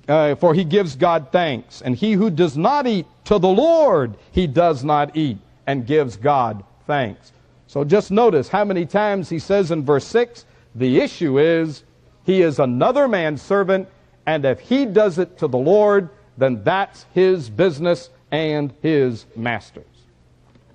uh, 0.08 0.36
for 0.36 0.54
he 0.54 0.64
gives 0.64 0.96
God 0.96 1.28
thanks. 1.32 1.82
And 1.82 1.96
he 1.96 2.14
who 2.14 2.30
does 2.30 2.58
not 2.58 2.88
eat 2.88 3.06
to 3.26 3.40
the 3.40 3.48
Lord, 3.48 4.16
he 4.32 4.48
does 4.48 4.84
not 4.84 5.16
eat 5.16 5.38
and 5.68 5.86
gives 5.86 6.16
God 6.18 6.64
thanks. 6.86 7.32
So 7.68 7.84
just 7.84 8.10
notice 8.12 8.48
how 8.48 8.64
many 8.64 8.86
times 8.86 9.30
he 9.30 9.40
says 9.40 9.72
in 9.72 9.84
verse 9.84 10.06
6 10.06 10.46
the 10.76 11.00
issue 11.00 11.40
is 11.40 11.84
he 12.28 12.42
is 12.42 12.60
another 12.60 13.08
man's 13.08 13.42
servant, 13.42 13.88
and 14.26 14.44
if 14.44 14.60
he 14.60 14.86
does 14.86 15.18
it 15.18 15.38
to 15.38 15.48
the 15.48 15.58
Lord, 15.58 16.10
then 16.38 16.62
that's 16.62 17.06
his 17.14 17.50
business 17.50 18.10
and 18.32 18.74
his 18.82 19.26
master's. 19.38 19.86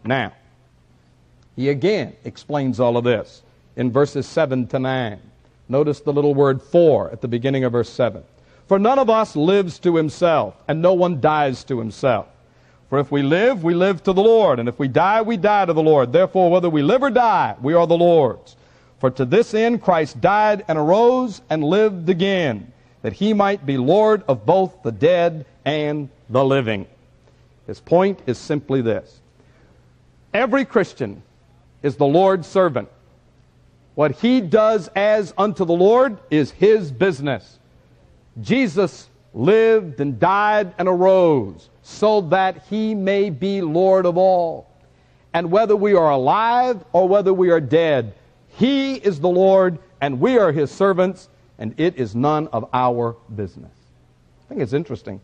Now, 0.03 0.33
he 1.55 1.69
again 1.69 2.15
explains 2.25 2.81
all 2.81 2.97
of 2.97 3.05
this 3.05 3.43
in 3.77 3.93
verses 3.93 4.27
7 4.27 4.67
to 4.69 4.79
9. 4.79 5.21
Notice 5.69 6.01
the 6.01 6.13
little 6.13 6.35
word 6.35 6.63
for 6.63 7.11
at 7.11 7.21
the 7.21 7.29
beginning 7.29 7.65
of 7.65 7.73
verse 7.73 7.91
7. 7.91 8.25
For 8.67 8.79
none 8.79 8.99
of 8.99 9.11
us 9.11 9.37
lives 9.37 9.79
to 9.81 9.95
himself, 9.95 10.55
and 10.69 10.81
no 10.81 10.95
one 10.95 11.21
dies 11.21 11.65
to 11.65 11.79
himself. 11.79 12.29
For 12.89 12.99
if 12.99 13.13
we 13.13 13.23
live, 13.23 13.63
we 13.63 13.75
live 13.75 14.03
to 14.05 14.15
the 14.15 14.23
Lord, 14.23 14.59
and 14.59 14.71
if 14.71 14.79
we 14.79 14.89
die, 14.89 15.21
we 15.21 15.37
die 15.37 15.67
to 15.67 15.75
the 15.75 15.83
Lord. 15.83 16.15
Therefore, 16.15 16.51
whether 16.51 16.71
we 16.71 16.81
live 16.81 17.03
or 17.03 17.11
die, 17.11 17.57
we 17.61 17.75
are 17.75 17.87
the 17.87 17.99
Lord's. 17.99 18.57
For 19.03 19.11
to 19.11 19.25
this 19.25 19.53
end 19.53 19.83
Christ 19.83 20.21
died 20.21 20.65
and 20.69 20.79
arose 20.79 21.43
and 21.51 21.65
lived 21.65 22.09
again, 22.09 22.73
that 23.03 23.13
he 23.13 23.35
might 23.35 23.67
be 23.67 23.77
Lord 23.77 24.23
of 24.29 24.47
both 24.47 24.81
the 24.85 24.93
dead 24.93 25.45
and 25.65 26.09
the 26.31 26.45
living. 26.45 26.87
His 27.67 27.81
point 27.81 28.21
is 28.27 28.39
simply 28.39 28.81
this 28.81 29.21
Every 30.33 30.65
Christian 30.65 31.21
is 31.83 31.97
the 31.97 32.07
Lord's 32.07 32.47
servant. 32.47 32.89
What 33.97 34.13
he 34.13 34.41
does 34.41 34.87
as 34.95 35.35
unto 35.37 35.65
the 35.65 35.73
Lord 35.73 36.21
is 36.31 36.53
his 36.53 36.93
business. 36.93 37.59
Jesus 38.41 39.09
lived 39.35 40.01
and 40.01 40.21
died 40.21 40.75
and 40.79 40.87
arose 40.87 41.71
so 41.83 42.21
that 42.21 42.67
he 42.71 42.95
may 42.95 43.31
be 43.31 43.63
Lord 43.63 44.07
of 44.07 44.17
all. 44.17 44.71
And 45.35 45.51
whether 45.51 45.75
we 45.75 45.93
are 45.95 46.11
alive 46.11 46.85
or 46.93 47.09
whether 47.09 47.35
we 47.35 47.51
are 47.51 47.61
dead, 47.61 48.15
he 48.59 48.95
is 48.95 49.21
the 49.21 49.29
Lord 49.29 49.79
and 50.01 50.21
we 50.21 50.39
are 50.39 50.51
his 50.51 50.71
servants, 50.71 51.29
and 51.59 51.75
it 51.79 51.97
is 51.97 52.17
none 52.17 52.49
of 52.49 52.69
our 52.73 53.17
business. 53.35 53.71
I 54.45 54.49
think 54.49 54.61
it's 54.61 54.73
interesting. 54.73 55.21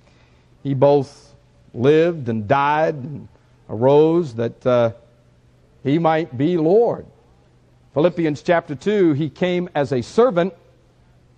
He 0.63 0.73
both 0.73 1.35
lived 1.75 2.29
and 2.29 2.47
died 2.47 2.95
and 2.95 3.29
arose 3.69 4.35
that 4.35 4.65
uh, 4.65 4.93
he 5.83 5.99
might 5.99 6.39
be 6.39 6.57
Lord. 6.57 7.07
Philippians 7.95 8.43
chapter 8.43 8.77
2, 8.77 9.15
he 9.15 9.29
came 9.29 9.69
as 9.75 9.93
a 9.93 10.01
servant 10.01 10.55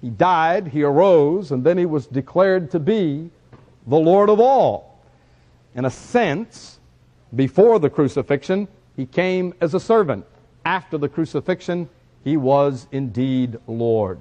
he 0.00 0.08
died, 0.08 0.68
he 0.68 0.82
arose, 0.82 1.52
and 1.52 1.62
then 1.62 1.76
he 1.76 1.86
was 1.86 2.06
declared 2.06 2.70
to 2.70 2.80
be 2.80 3.30
the 3.86 3.98
Lord 3.98 4.30
of 4.30 4.40
all. 4.40 4.98
In 5.74 5.84
a 5.84 5.90
sense, 5.90 6.78
before 7.36 7.78
the 7.78 7.90
crucifixion, 7.90 8.66
he 8.96 9.06
came 9.06 9.54
as 9.60 9.74
a 9.74 9.80
servant. 9.80 10.24
After 10.64 10.98
the 10.98 11.08
crucifixion, 11.08 11.88
he 12.24 12.36
was 12.36 12.86
indeed 12.92 13.58
Lord. 13.66 14.20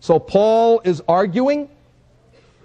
So 0.00 0.18
Paul 0.18 0.80
is 0.84 1.02
arguing 1.08 1.68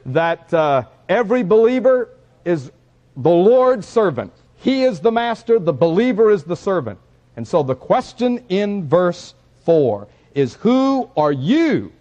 that 0.06 0.54
uh, 0.54 0.84
every 1.08 1.44
believer 1.44 2.10
is 2.46 2.72
the 3.16 3.30
Lord's 3.30 3.88
servant. 3.88 4.34
He 4.58 4.84
is 4.84 5.00
the 5.00 5.12
master, 5.12 5.60
the 5.60 5.74
believer 5.74 6.30
is 6.30 6.44
the 6.44 6.56
servant. 6.56 7.00
And 7.36 7.48
so 7.48 7.64
the 7.64 7.76
question 7.76 8.44
in 8.50 8.88
verse 8.88 9.34
4 9.66 10.08
is 10.36 10.56
Who 10.56 11.10
are 11.16 11.32
you 11.32 11.92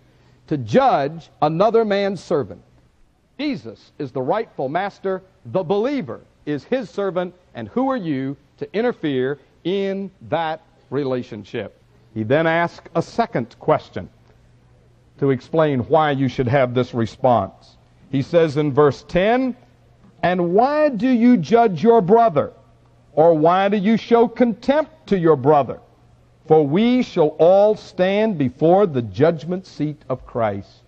to 0.53 0.59
judge 0.59 1.31
another 1.41 1.83
man's 1.83 2.23
servant. 2.23 2.63
Jesus 3.39 3.93
is 3.99 4.13
the 4.13 4.21
rightful 4.21 4.69
master, 4.69 5.23
the 5.47 5.63
believer 5.63 6.21
is 6.45 6.65
his 6.65 6.91
servant, 6.91 7.35
and 7.55 7.69
who 7.69 7.91
are 7.91 7.97
you 7.97 8.37
to 8.59 8.69
interfere 8.77 9.39
in 9.65 10.11
that 10.29 10.61
relationship? 10.93 11.81
He 12.15 12.23
then 12.23 12.47
asks 12.47 12.89
a 12.95 13.03
second 13.03 13.57
question 13.59 14.09
to 15.19 15.31
explain 15.31 15.81
why 15.81 16.11
you 16.11 16.29
should 16.29 16.49
have 16.49 16.75
this 16.75 16.95
response. 16.95 17.77
He 18.11 18.23
says 18.23 18.57
in 18.57 18.73
verse 18.73 19.05
10, 19.09 19.57
And 20.23 20.55
why 20.55 20.91
do 20.91 21.09
you 21.09 21.37
judge 21.37 21.83
your 21.83 22.01
brother? 22.01 22.53
Or 23.15 23.35
why 23.35 23.69
do 23.69 23.77
you 23.77 23.97
show 23.97 24.29
contempt 24.29 25.07
to 25.09 25.19
your 25.19 25.37
brother? 25.37 25.81
For 26.47 26.67
we 26.67 27.03
shall 27.03 27.37
all 27.39 27.77
stand 27.77 28.37
before 28.37 28.87
the 28.87 29.03
judgment 29.03 29.67
seat 29.67 30.03
of 30.09 30.27
Christ. 30.27 30.83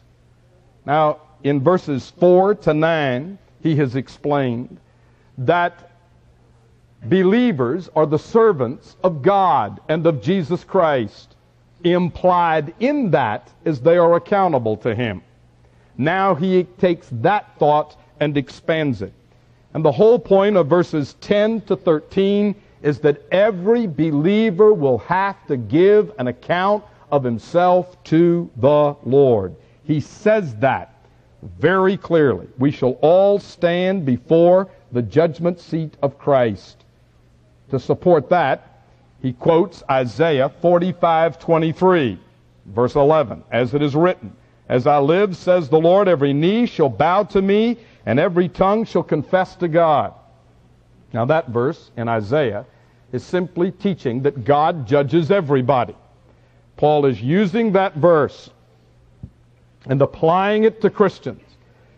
Now, 0.84 1.20
in 1.42 1.62
verses 1.62 2.12
4 2.18 2.56
to 2.56 2.74
9, 2.74 3.38
he 3.62 3.76
has 3.76 3.96
explained 3.96 4.78
that 5.38 5.93
believers 7.08 7.88
are 7.94 8.06
the 8.06 8.18
servants 8.18 8.96
of 9.02 9.22
God 9.22 9.80
and 9.88 10.06
of 10.06 10.22
Jesus 10.22 10.64
Christ. 10.64 11.36
Implied 11.82 12.74
in 12.80 13.10
that 13.10 13.50
is 13.64 13.80
they 13.80 13.98
are 13.98 14.14
accountable 14.14 14.76
to 14.78 14.94
him. 14.94 15.22
Now 15.98 16.34
he 16.34 16.64
takes 16.78 17.08
that 17.12 17.58
thought 17.58 17.96
and 18.20 18.36
expands 18.36 19.02
it. 19.02 19.12
And 19.74 19.84
the 19.84 19.92
whole 19.92 20.18
point 20.18 20.56
of 20.56 20.68
verses 20.68 21.14
10 21.20 21.62
to 21.62 21.76
13 21.76 22.54
is 22.82 23.00
that 23.00 23.22
every 23.32 23.86
believer 23.86 24.72
will 24.72 24.98
have 24.98 25.46
to 25.46 25.56
give 25.56 26.12
an 26.18 26.28
account 26.28 26.84
of 27.10 27.24
himself 27.24 28.02
to 28.04 28.50
the 28.56 28.94
Lord. 29.04 29.54
He 29.84 30.00
says 30.00 30.54
that 30.56 30.94
very 31.58 31.96
clearly. 31.96 32.46
We 32.58 32.70
shall 32.70 32.92
all 33.02 33.38
stand 33.38 34.06
before 34.06 34.68
the 34.92 35.02
judgment 35.02 35.60
seat 35.60 35.94
of 36.02 36.18
Christ. 36.18 36.83
To 37.70 37.78
support 37.78 38.28
that, 38.30 38.82
he 39.22 39.32
quotes 39.32 39.82
Isaiah 39.90 40.50
45:23, 40.62 42.18
verse 42.66 42.94
11, 42.94 43.42
as 43.50 43.74
it 43.74 43.82
is 43.82 43.96
written, 43.96 44.32
"As 44.68 44.86
I 44.86 44.98
live, 44.98 45.36
says 45.36 45.68
the 45.68 45.80
Lord, 45.80 46.08
every 46.08 46.32
knee 46.32 46.66
shall 46.66 46.88
bow 46.90 47.22
to 47.24 47.40
me, 47.40 47.78
and 48.06 48.20
every 48.20 48.48
tongue 48.48 48.84
shall 48.84 49.02
confess 49.02 49.56
to 49.56 49.68
God." 49.68 50.12
Now 51.12 51.24
that 51.24 51.48
verse 51.48 51.90
in 51.96 52.08
Isaiah 52.08 52.66
is 53.12 53.22
simply 53.22 53.70
teaching 53.70 54.22
that 54.22 54.44
God 54.44 54.86
judges 54.86 55.30
everybody. 55.30 55.94
Paul 56.76 57.06
is 57.06 57.22
using 57.22 57.72
that 57.72 57.94
verse 57.94 58.50
and 59.86 60.02
applying 60.02 60.64
it 60.64 60.80
to 60.80 60.90
Christians 60.90 61.42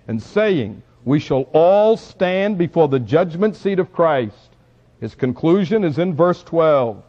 and 0.09 0.23
saying, 0.23 0.83
We 1.05 1.19
shall 1.19 1.47
all 1.53 1.97
stand 1.97 2.59
before 2.59 2.89
the 2.89 3.01
judgment 3.01 3.57
seat 3.57 3.79
of 3.79 3.93
Christ. 3.93 4.51
His 5.01 5.15
conclusion 5.15 5.85
is 5.85 5.99
in 5.99 6.15
verse 6.15 6.43
12. 6.43 7.03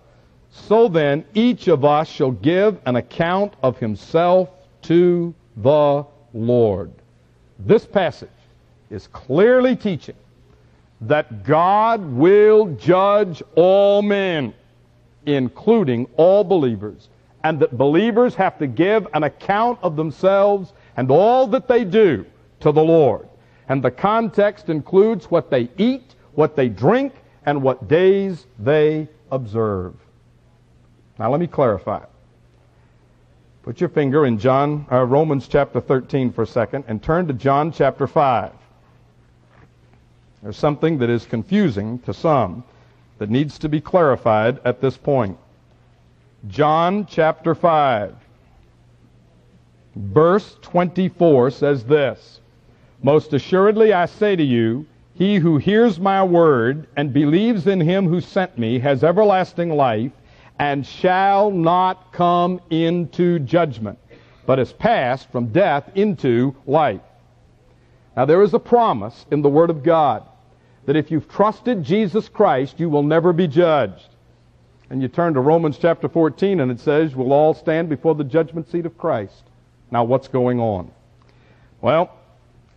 So 0.49 0.87
then, 0.87 1.25
each 1.33 1.67
of 1.67 1.85
us 1.85 2.07
shall 2.07 2.31
give 2.31 2.79
an 2.85 2.95
account 2.95 3.53
of 3.61 3.77
himself 3.77 4.49
to 4.83 5.33
the 5.57 6.05
Lord. 6.33 6.91
This 7.59 7.85
passage 7.85 8.29
is 8.89 9.07
clearly 9.07 9.75
teaching 9.75 10.15
that 11.01 11.43
God 11.43 12.03
will 12.03 12.67
judge 12.75 13.43
all 13.55 14.01
men, 14.01 14.53
including 15.25 16.07
all 16.15 16.43
believers, 16.43 17.09
and 17.43 17.59
that 17.59 17.77
believers 17.77 18.35
have 18.35 18.57
to 18.59 18.67
give 18.67 19.07
an 19.13 19.23
account 19.23 19.79
of 19.81 19.95
themselves 19.95 20.73
and 20.95 21.11
all 21.11 21.47
that 21.47 21.67
they 21.67 21.83
do 21.83 22.25
to 22.61 22.71
the 22.71 22.83
Lord. 22.83 23.27
And 23.69 23.83
the 23.83 23.91
context 23.91 24.69
includes 24.69 25.29
what 25.29 25.49
they 25.49 25.69
eat, 25.77 26.15
what 26.33 26.55
they 26.55 26.69
drink, 26.69 27.13
and 27.47 27.63
what 27.63 27.87
days 27.87 28.45
they 28.59 29.07
observe. 29.31 29.95
Now 31.17 31.31
let 31.31 31.39
me 31.39 31.47
clarify. 31.47 32.03
Put 33.63 33.79
your 33.79 33.89
finger 33.89 34.25
in 34.25 34.37
John 34.37 34.85
uh, 34.91 35.05
Romans 35.05 35.47
chapter 35.47 35.79
13 35.79 36.33
for 36.33 36.41
a 36.41 36.47
second 36.47 36.83
and 36.89 37.01
turn 37.01 37.25
to 37.27 37.33
John 37.33 37.71
chapter 37.71 38.05
5. 38.05 38.51
There's 40.43 40.57
something 40.57 40.97
that 40.97 41.09
is 41.09 41.25
confusing 41.25 41.99
to 41.99 42.13
some 42.13 42.65
that 43.17 43.29
needs 43.29 43.57
to 43.59 43.69
be 43.69 43.79
clarified 43.79 44.59
at 44.65 44.81
this 44.81 44.97
point. 44.97 45.37
John 46.49 47.05
chapter 47.05 47.55
5, 47.55 48.13
verse 49.95 50.57
24 50.61 51.51
says 51.51 51.85
this 51.85 52.41
Most 53.01 53.31
assuredly 53.31 53.93
I 53.93 54.05
say 54.05 54.35
to 54.35 54.43
you, 54.43 54.85
he 55.17 55.37
who 55.37 55.57
hears 55.57 55.99
my 55.99 56.23
word 56.23 56.87
and 56.95 57.11
believes 57.11 57.65
in 57.65 57.81
him 57.81 58.07
who 58.07 58.21
sent 58.21 58.55
me 58.55 58.77
has 58.77 59.03
everlasting 59.03 59.71
life 59.71 60.11
and 60.59 60.85
shall 60.85 61.49
not 61.49 62.13
come 62.13 62.61
into 62.69 63.39
judgment, 63.39 63.97
but 64.45 64.59
is 64.59 64.71
passed 64.73 65.31
from 65.31 65.47
death 65.47 65.89
into 65.95 66.55
life. 66.67 67.01
Now 68.15 68.25
there 68.25 68.43
is 68.43 68.53
a 68.53 68.59
promise 68.59 69.25
in 69.31 69.41
the 69.41 69.49
Word 69.49 69.71
of 69.71 69.81
God 69.81 70.23
that 70.85 70.95
if 70.95 71.09
you've 71.09 71.27
trusted 71.27 71.83
Jesus 71.83 72.29
Christ, 72.29 72.79
you 72.79 72.87
will 72.87 73.03
never 73.03 73.33
be 73.33 73.47
judged. 73.47 74.09
And 74.91 75.01
you 75.01 75.07
turn 75.07 75.33
to 75.33 75.39
Romans 75.39 75.79
chapter 75.79 76.07
14 76.07 76.59
and 76.59 76.71
it 76.71 76.79
says, 76.79 77.15
we'll 77.15 77.33
all 77.33 77.55
stand 77.55 77.89
before 77.89 78.13
the 78.13 78.23
judgment 78.23 78.69
seat 78.69 78.85
of 78.85 78.97
Christ. 78.99 79.43
Now 79.89 80.03
what's 80.03 80.27
going 80.27 80.59
on? 80.59 80.91
Well, 81.81 82.11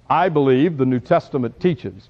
I 0.09 0.31
believe 0.31 0.79
the 0.79 0.87
New 0.87 1.01
Testament 1.01 1.61
teaches 1.61 2.09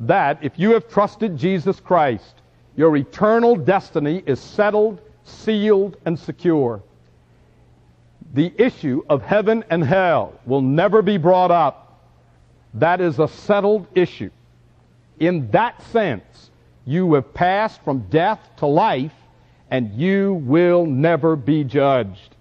that 0.00 0.38
if 0.42 0.58
you 0.58 0.72
have 0.72 0.88
trusted 0.88 1.36
Jesus 1.36 1.80
Christ, 1.80 2.34
your 2.76 2.96
eternal 2.96 3.56
destiny 3.56 4.22
is 4.26 4.40
settled, 4.40 5.00
sealed, 5.24 5.96
and 6.04 6.18
secure. 6.18 6.82
The 8.34 8.52
issue 8.56 9.02
of 9.08 9.22
heaven 9.22 9.64
and 9.70 9.82
hell 9.82 10.38
will 10.46 10.60
never 10.60 11.02
be 11.02 11.16
brought 11.16 11.50
up. 11.50 12.00
That 12.74 13.00
is 13.00 13.18
a 13.18 13.26
settled 13.26 13.86
issue. 13.94 14.30
In 15.18 15.50
that 15.50 15.82
sense, 15.90 16.50
you 16.84 17.14
have 17.14 17.34
passed 17.34 17.82
from 17.82 18.00
death 18.10 18.40
to 18.58 18.66
life, 18.66 19.12
and 19.70 19.92
you 19.94 20.34
will 20.44 20.86
never 20.86 21.36
be 21.36 21.64
judged. 21.64 22.36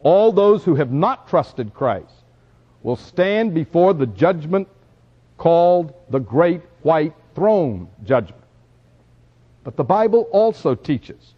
All 0.00 0.32
those 0.32 0.64
who 0.64 0.76
have 0.76 0.92
not 0.92 1.28
trusted 1.28 1.74
Christ 1.74 2.14
will 2.82 2.96
stand 2.96 3.52
before 3.52 3.92
the 3.92 4.06
judgment 4.06 4.68
called 5.40 5.94
the 6.10 6.18
Great 6.18 6.60
White 6.82 7.14
Throne 7.34 7.88
Judgment. 8.04 8.44
But 9.64 9.74
the 9.74 9.82
Bible 9.82 10.28
also 10.32 10.74
teaches 10.74 11.34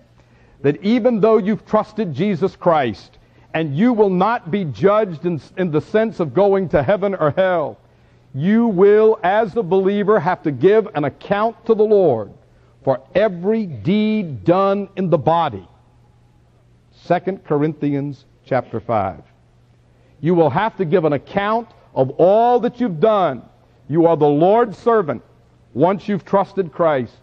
that 0.62 0.83
even 0.83 1.21
though 1.21 1.38
you've 1.38 1.65
trusted 1.65 2.12
Jesus 2.12 2.57
Christ 2.57 3.19
and 3.55 3.77
you 3.77 3.93
will 3.93 4.11
not 4.11 4.51
be 4.51 4.65
judged 4.65 5.25
in, 5.25 5.41
in, 5.57 5.71
the 5.71 5.81
sense 5.81 6.19
of 6.19 6.35
going 6.35 6.69
to 6.71 6.83
heaven 6.83 7.15
or 7.15 7.31
hell, 7.31 7.79
you 8.35 8.67
will, 8.67 9.21
as 9.23 9.57
a 9.57 9.62
believer, 9.62 10.19
have 10.19 10.43
to 10.43 10.51
give 10.51 10.88
an 10.97 11.05
account 11.05 11.65
to 11.67 11.75
the 11.75 11.85
Lord 11.85 12.33
for 12.83 13.01
every 13.15 13.67
deed 13.67 14.43
done 14.43 14.88
in 14.97 15.11
the 15.11 15.19
body. 15.19 15.69
2 17.07 17.21
Corinthians 17.45 18.25
chapter 18.47 18.81
5. 18.81 19.23
You 20.21 20.35
will 20.35 20.51
have 20.51 20.77
to 20.79 20.85
give 20.85 21.05
an 21.05 21.12
account 21.12 21.69
of 21.95 22.11
all 22.19 22.59
that 22.61 22.81
you've 22.81 22.99
done 22.99 23.43
you 23.92 24.07
are 24.07 24.16
the 24.16 24.26
Lord's 24.26 24.78
servant 24.78 25.22
once 25.74 26.09
you've 26.09 26.24
trusted 26.24 26.72
Christ. 26.72 27.14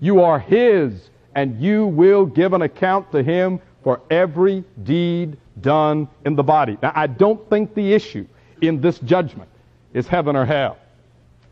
You 0.00 0.22
are 0.22 0.40
His, 0.40 1.10
and 1.36 1.60
you 1.60 1.86
will 1.86 2.26
give 2.26 2.52
an 2.52 2.62
account 2.62 3.12
to 3.12 3.22
Him 3.22 3.60
for 3.84 4.00
every 4.10 4.64
deed 4.82 5.36
done 5.60 6.08
in 6.24 6.34
the 6.34 6.42
body. 6.42 6.78
Now, 6.82 6.90
I 6.96 7.06
don't 7.06 7.48
think 7.48 7.74
the 7.74 7.92
issue 7.92 8.26
in 8.60 8.80
this 8.80 8.98
judgment 8.98 9.48
is 9.94 10.08
heaven 10.08 10.34
or 10.34 10.44
hell. 10.44 10.78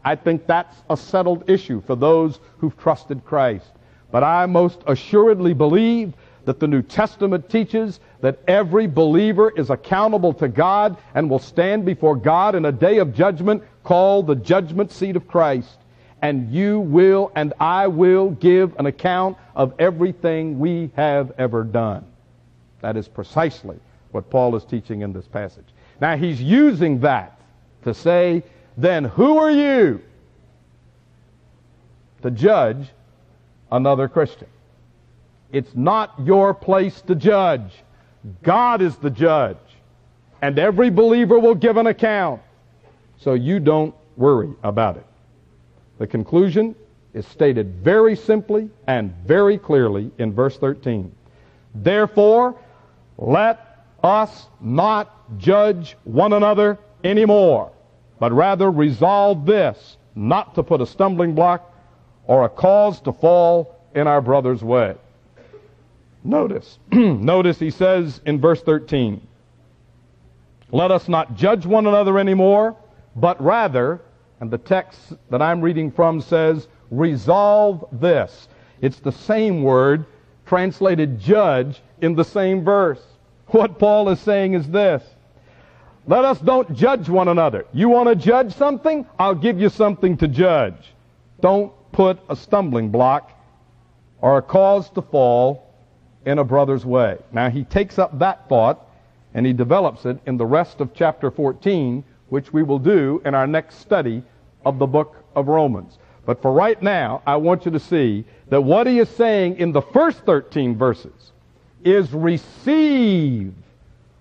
I 0.05 0.17
think 0.17 0.47
that's 0.47 0.77
a 0.91 0.97
settled 0.97 1.49
issue 1.49 1.81
for 1.81 1.95
those 1.95 2.41
who've 2.59 2.77
trusted 2.77 3.25
Christ. 3.25 3.71
But 4.11 4.25
I 4.25 4.45
most 4.47 4.81
assuredly 4.87 5.55
believe 5.55 6.15
that 6.45 6.61
the 6.61 6.67
New 6.67 6.83
Testament 6.83 7.49
teaches 7.49 8.01
that 8.21 8.39
every 8.49 8.87
believer 8.87 9.51
is 9.57 9.71
accountable 9.71 10.35
to 10.35 10.49
God 10.49 10.97
and 11.15 11.31
will 11.31 11.39
stand 11.39 11.85
before 11.85 12.17
God 12.17 12.55
in 12.55 12.65
a 12.67 12.73
day 12.73 12.99
of 12.99 13.15
judgment 13.15 13.63
called 13.85 14.27
the 14.27 14.35
judgment 14.35 14.91
seat 14.91 15.15
of 15.15 15.29
Christ. 15.29 15.79
And 16.21 16.51
you 16.53 16.81
will 16.81 17.31
and 17.37 17.53
I 17.61 17.87
will 17.87 18.31
give 18.31 18.75
an 18.79 18.87
account 18.87 19.37
of 19.55 19.75
everything 19.79 20.59
we 20.59 20.91
have 20.97 21.33
ever 21.39 21.63
done. 21.63 22.05
That 22.81 22.97
is 22.97 23.07
precisely 23.07 23.79
what 24.11 24.31
Paul 24.31 24.57
is 24.57 24.65
teaching 24.65 25.03
in 25.03 25.13
this 25.13 25.27
passage. 25.27 25.67
Now 26.01 26.17
he's 26.17 26.41
using 26.41 27.01
that 27.01 27.39
to 27.85 27.95
say, 27.95 28.43
then 28.77 29.05
who 29.05 29.39
are 29.39 29.51
you 29.51 30.01
to 32.23 32.31
judge 32.31 32.89
another 33.71 34.09
Christian? 34.09 34.49
It's 35.53 35.75
not 35.75 36.15
your 36.25 36.53
place 36.55 37.01
to 37.03 37.15
judge. 37.15 37.71
God 38.43 38.83
is 38.83 38.97
the 38.97 39.11
judge. 39.11 39.59
And 40.43 40.59
every 40.59 40.91
believer 40.91 41.39
will 41.39 41.55
give 41.55 41.77
an 41.77 41.87
account. 41.87 42.43
So 43.25 43.33
you 43.33 43.59
don't 43.59 43.95
worry 44.19 44.53
about 44.63 44.99
it. 44.99 45.07
The 45.97 46.07
conclusion 46.07 46.75
is 47.15 47.27
stated 47.27 47.77
very 47.77 48.17
simply 48.17 48.69
and 48.87 49.15
very 49.27 49.57
clearly 49.57 50.11
in 50.19 50.35
verse 50.35 50.59
13. 50.59 51.11
Therefore, 51.75 52.55
let 53.17 53.87
us 54.03 54.49
not 54.61 55.39
judge 55.39 55.97
one 56.05 56.35
another 56.35 56.79
anymore, 57.03 57.73
but 58.19 58.31
rather 58.31 58.71
resolve 58.71 59.47
this, 59.47 59.97
not 60.15 60.55
to 60.57 60.63
put 60.63 60.83
a 60.83 60.87
stumbling 60.87 61.35
block 61.35 61.75
or 62.27 62.45
a 62.45 62.49
cause 62.51 63.01
to 63.01 63.13
fall 63.15 63.75
in 63.95 64.07
our 64.07 64.21
brother's 64.21 64.63
way. 64.63 64.97
Notice, 66.23 66.79
notice 66.93 67.59
he 67.59 67.71
says 67.71 68.21
in 68.27 68.39
verse 68.39 68.61
13, 68.61 69.27
let 70.73 70.91
us 70.91 71.09
not 71.09 71.37
judge 71.37 71.65
one 71.65 71.87
another 71.87 72.19
anymore, 72.19 72.77
but 73.17 73.43
rather, 73.43 74.01
and 74.41 74.51
the 74.51 74.59
text 74.59 75.13
that 75.31 75.41
I'm 75.41 75.61
reading 75.61 75.91
from 75.91 76.21
says, 76.21 76.69
resolve 76.91 77.87
this. 77.93 78.49
It's 78.81 78.99
the 79.01 79.13
same 79.13 79.63
word 79.63 80.07
translated 80.47 81.19
judge 81.19 81.83
in 82.01 82.15
the 82.15 82.25
same 82.25 82.65
verse. 82.65 83.03
What 83.49 83.79
Paul 83.79 84.09
is 84.11 84.21
saying 84.21 84.55
is 84.55 84.69
this. 84.69 85.03
Let 86.07 86.25
us 86.25 86.39
don't 86.41 86.75
judge 86.75 87.09
one 87.09 87.29
another. 87.29 87.65
You 87.73 87.89
want 87.89 88.09
to 88.09 88.15
judge 88.15 88.53
something? 88.55 89.07
I'll 89.19 89.35
give 89.35 89.59
you 89.59 89.71
something 89.71 90.17
to 90.19 90.29
judge. 90.29 90.93
Don't 91.41 91.73
put 91.93 92.19
a 92.29 92.37
stumbling 92.37 92.91
block 92.91 93.31
or 94.21 94.39
a 94.39 94.43
cause 94.43 94.91
to 94.91 95.03
fall 95.03 95.73
in 96.27 96.39
a 96.39 96.45
brother's 96.45 96.85
way. 96.85 97.19
Now 97.33 97.49
he 97.49 97.65
takes 97.65 97.99
up 97.99 98.19
that 98.19 98.49
thought 98.49 98.87
and 99.33 99.47
he 99.47 99.53
develops 99.53 100.05
it 100.05 100.19
in 100.27 100.37
the 100.37 100.47
rest 100.47 100.81
of 100.81 100.95
chapter 100.95 101.31
14 101.31 102.05
which 102.35 102.53
we 102.53 102.65
will 102.65 102.81
do 102.81 103.23
in 103.25 103.33
our 103.33 103.47
next 103.47 103.79
study 103.79 104.21
of 104.67 104.81
the 104.81 104.87
book 104.89 105.25
of 105.37 105.47
Romans. 105.47 105.99
But 106.27 106.43
for 106.43 106.53
right 106.53 106.83
now, 106.83 107.23
I 107.25 107.37
want 107.37 107.65
you 107.65 107.71
to 107.71 107.79
see 107.79 108.25
that 108.49 108.61
what 108.61 108.89
he 108.89 108.99
is 108.99 109.09
saying 109.09 109.59
in 109.59 109.71
the 109.71 109.81
first 109.81 110.19
13 110.27 110.77
verses 110.77 111.31
is 111.85 112.13
receive 112.13 113.55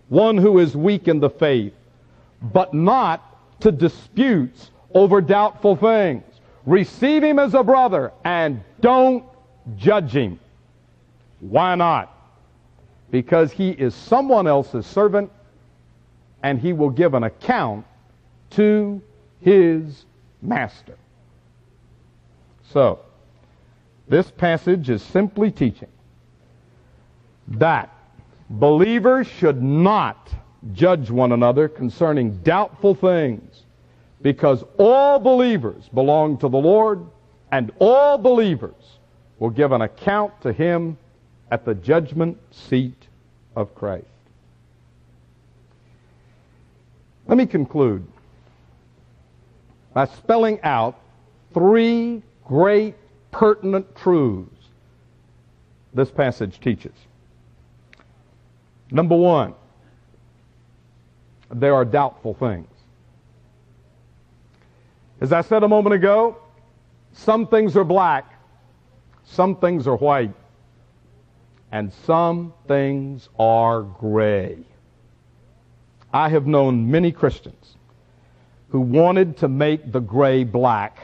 one 0.09 0.37
who 0.37 0.59
is 0.59 0.77
weak 0.77 1.07
in 1.07 1.19
the 1.21 1.29
faith, 1.31 1.73
but 2.39 2.71
not 2.71 3.35
to 3.61 3.71
disputes 3.71 4.69
over 4.93 5.19
doubtful 5.19 5.75
things. 5.75 6.21
Receive 6.67 7.23
him 7.23 7.39
as 7.39 7.55
a 7.55 7.63
brother 7.63 8.11
and 8.23 8.63
don't 8.79 9.23
judge 9.75 10.11
him. 10.11 10.39
Why 11.39 11.73
not? 11.73 12.15
Because 13.09 13.51
he 13.51 13.71
is 13.71 13.95
someone 13.95 14.45
else's 14.45 14.85
servant 14.85 15.31
and 16.43 16.59
he 16.59 16.73
will 16.73 16.91
give 16.91 17.15
an 17.15 17.23
account 17.23 17.87
to 18.55 19.01
his 19.41 20.05
master. 20.41 20.95
So, 22.71 22.99
this 24.07 24.29
passage 24.31 24.89
is 24.89 25.01
simply 25.01 25.51
teaching 25.51 25.89
that 27.47 27.89
believers 28.49 29.27
should 29.27 29.61
not 29.61 30.33
judge 30.73 31.09
one 31.09 31.31
another 31.31 31.67
concerning 31.67 32.37
doubtful 32.37 32.95
things 32.95 33.63
because 34.21 34.63
all 34.77 35.19
believers 35.19 35.89
belong 35.93 36.37
to 36.37 36.47
the 36.47 36.57
Lord 36.57 37.05
and 37.51 37.71
all 37.79 38.17
believers 38.17 38.97
will 39.39 39.49
give 39.49 39.71
an 39.71 39.81
account 39.81 40.41
to 40.41 40.53
him 40.53 40.97
at 41.51 41.65
the 41.65 41.75
judgment 41.75 42.37
seat 42.51 43.07
of 43.55 43.75
Christ. 43.75 44.07
Let 47.27 47.37
me 47.37 47.45
conclude 47.45 48.05
by 49.93 50.05
spelling 50.05 50.59
out 50.63 50.99
three 51.53 52.21
great 52.45 52.95
pertinent 53.31 53.95
truths 53.95 54.49
this 55.93 56.09
passage 56.09 56.59
teaches. 56.59 56.93
Number 58.91 59.15
one, 59.15 59.53
there 61.51 61.75
are 61.75 61.85
doubtful 61.85 62.33
things. 62.33 62.67
As 65.21 65.31
I 65.31 65.41
said 65.41 65.63
a 65.63 65.67
moment 65.67 65.93
ago, 65.93 66.37
Some 67.13 67.47
things 67.47 67.77
are 67.77 67.83
black, 67.83 68.33
some 69.23 69.55
things 69.55 69.87
are 69.87 69.95
white, 69.95 70.33
and 71.71 71.93
some 72.05 72.53
things 72.67 73.29
are 73.39 73.83
gray. 73.83 74.57
I 76.11 76.29
have 76.29 76.45
known 76.47 76.89
many 76.89 77.11
Christians 77.11 77.77
who 78.73 78.81
wanted 78.81 79.37
to 79.37 79.47
make 79.47 79.91
the 79.91 79.99
gray 79.99 80.43
black. 80.43 80.97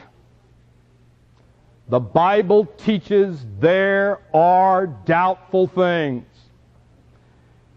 The 1.88 2.00
Bible 2.00 2.64
teaches 2.64 3.46
there 3.60 4.18
are 4.34 4.88
doubtful 4.88 5.68
things. 5.68 6.24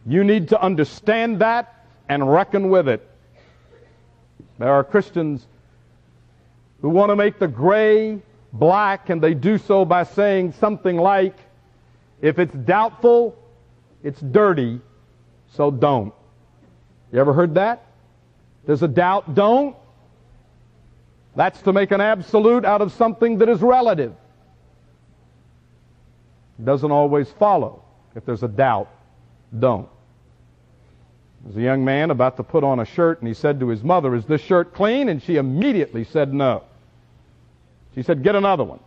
You 0.07 0.23
need 0.23 0.49
to 0.49 0.59
understand 0.59 1.41
that 1.41 1.85
and 2.09 2.27
reckon 2.33 2.69
with 2.69 2.89
it. 2.89 3.07
There 4.57 4.73
are 4.73 4.83
Christians 4.83 5.45
who 6.81 6.89
want 6.89 7.11
to 7.11 7.15
make 7.15 7.37
the 7.37 7.47
gray 7.47 8.19
black, 8.51 9.11
and 9.11 9.21
they 9.21 9.35
do 9.35 9.59
so 9.59 9.85
by 9.85 10.05
saying 10.05 10.53
something 10.53 10.97
like, 10.97 11.37
if 12.19 12.39
it's 12.39 12.55
doubtful, 12.55 13.37
it's 14.01 14.19
dirty, 14.19 14.81
so 15.51 15.69
don't. 15.69 16.15
You 17.11 17.19
ever 17.19 17.33
heard 17.33 17.53
that? 17.53 17.85
There's 18.65 18.81
a 18.81 18.87
doubt, 18.87 19.35
don't. 19.35 19.75
That's 21.35 21.61
to 21.63 21.73
make 21.73 21.91
an 21.91 22.01
absolute 22.01 22.65
out 22.65 22.81
of 22.81 22.91
something 22.93 23.39
that 23.39 23.49
is 23.49 23.61
relative. 23.61 24.13
It 26.59 26.65
doesn't 26.65 26.91
always 26.91 27.29
follow. 27.31 27.83
If 28.15 28.25
there's 28.25 28.43
a 28.43 28.47
doubt, 28.47 28.89
don't. 29.57 29.89
There's 31.43 31.57
a 31.57 31.61
young 31.61 31.83
man 31.83 32.11
about 32.11 32.37
to 32.37 32.43
put 32.43 32.63
on 32.63 32.79
a 32.79 32.85
shirt, 32.85 33.19
and 33.19 33.27
he 33.27 33.33
said 33.33 33.59
to 33.59 33.67
his 33.67 33.83
mother, 33.83 34.15
Is 34.15 34.25
this 34.25 34.41
shirt 34.41 34.73
clean? 34.73 35.09
And 35.09 35.21
she 35.21 35.37
immediately 35.37 36.03
said 36.03 36.33
no. 36.33 36.63
She 37.95 38.03
said, 38.03 38.23
Get 38.23 38.35
another 38.35 38.63
one. 38.63 38.79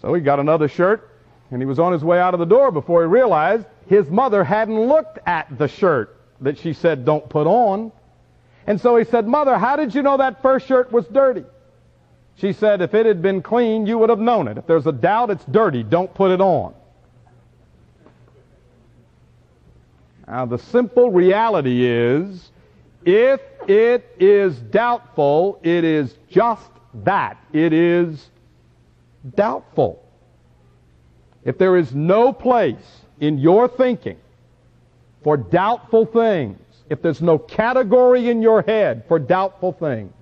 So 0.00 0.12
he 0.12 0.20
got 0.20 0.38
another 0.38 0.68
shirt, 0.68 1.10
and 1.50 1.60
he 1.60 1.66
was 1.66 1.78
on 1.78 1.92
his 1.92 2.04
way 2.04 2.20
out 2.20 2.34
of 2.34 2.40
the 2.40 2.46
door 2.46 2.70
before 2.70 3.02
he 3.02 3.08
realized 3.08 3.66
his 3.86 4.08
mother 4.10 4.44
hadn't 4.44 4.78
looked 4.78 5.18
at 5.26 5.58
the 5.58 5.66
shirt 5.66 6.20
that 6.40 6.58
she 6.58 6.72
said 6.72 7.04
don't 7.04 7.28
put 7.28 7.46
on. 7.46 7.90
And 8.66 8.80
so 8.80 8.96
he 8.96 9.04
said, 9.04 9.26
Mother, 9.26 9.58
how 9.58 9.76
did 9.76 9.94
you 9.94 10.02
know 10.02 10.16
that 10.16 10.40
first 10.42 10.66
shirt 10.66 10.90
was 10.90 11.06
dirty? 11.06 11.44
She 12.36 12.52
said, 12.52 12.80
If 12.80 12.94
it 12.94 13.06
had 13.06 13.22
been 13.22 13.42
clean, 13.42 13.86
you 13.86 13.98
would 13.98 14.10
have 14.10 14.18
known 14.18 14.48
it. 14.48 14.58
If 14.58 14.66
there's 14.66 14.86
a 14.86 14.92
doubt 14.92 15.30
it's 15.30 15.44
dirty, 15.44 15.82
don't 15.82 16.12
put 16.14 16.30
it 16.30 16.40
on. 16.40 16.74
Now, 20.26 20.46
the 20.46 20.58
simple 20.58 21.10
reality 21.10 21.86
is 21.86 22.50
if 23.04 23.40
it 23.68 24.16
is 24.18 24.56
doubtful, 24.56 25.60
it 25.62 25.84
is 25.84 26.14
just 26.30 26.70
that. 27.04 27.36
It 27.52 27.72
is 27.72 28.30
doubtful. 29.34 30.02
If 31.44 31.58
there 31.58 31.76
is 31.76 31.94
no 31.94 32.32
place 32.32 33.02
in 33.20 33.38
your 33.38 33.68
thinking 33.68 34.16
for 35.22 35.36
doubtful 35.36 36.06
things, 36.06 36.58
if 36.94 37.02
there's 37.02 37.20
no 37.20 37.38
category 37.38 38.28
in 38.28 38.40
your 38.40 38.62
head 38.62 39.02
for 39.08 39.18
doubtful 39.18 39.72
things, 39.72 40.14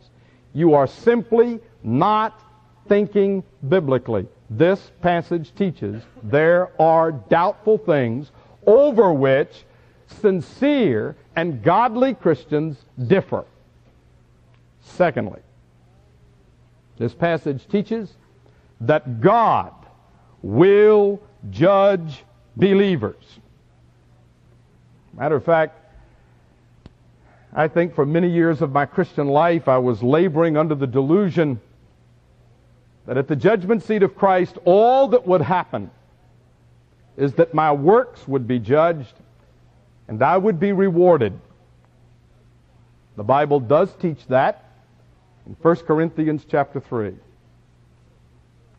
you 0.54 0.72
are 0.72 0.86
simply 0.86 1.60
not 1.82 2.42
thinking 2.88 3.44
biblically. 3.68 4.26
This 4.48 4.90
passage 5.02 5.54
teaches 5.54 6.02
there 6.22 6.70
are 6.80 7.12
doubtful 7.12 7.76
things 7.76 8.32
over 8.66 9.12
which 9.12 9.64
sincere 10.06 11.14
and 11.36 11.62
godly 11.62 12.14
Christians 12.14 12.78
differ. 13.06 13.44
Secondly, 14.80 15.40
this 16.96 17.12
passage 17.12 17.68
teaches 17.68 18.14
that 18.80 19.20
God 19.20 19.74
will 20.40 21.20
judge 21.50 22.24
believers. 22.56 23.40
Matter 25.12 25.36
of 25.36 25.44
fact, 25.44 25.81
I 27.54 27.68
think 27.68 27.94
for 27.94 28.06
many 28.06 28.30
years 28.30 28.62
of 28.62 28.72
my 28.72 28.86
Christian 28.86 29.28
life, 29.28 29.68
I 29.68 29.78
was 29.78 30.02
laboring 30.02 30.56
under 30.56 30.74
the 30.74 30.86
delusion 30.86 31.60
that 33.06 33.18
at 33.18 33.28
the 33.28 33.36
judgment 33.36 33.82
seat 33.82 34.02
of 34.02 34.16
Christ, 34.16 34.56
all 34.64 35.08
that 35.08 35.26
would 35.26 35.42
happen 35.42 35.90
is 37.16 37.34
that 37.34 37.52
my 37.52 37.70
works 37.72 38.26
would 38.26 38.46
be 38.48 38.58
judged 38.58 39.14
and 40.08 40.22
I 40.22 40.38
would 40.38 40.58
be 40.58 40.72
rewarded. 40.72 41.38
The 43.16 43.24
Bible 43.24 43.60
does 43.60 43.92
teach 43.96 44.26
that 44.28 44.64
in 45.46 45.54
1 45.60 45.76
Corinthians 45.76 46.46
chapter 46.48 46.80
3. 46.80 47.14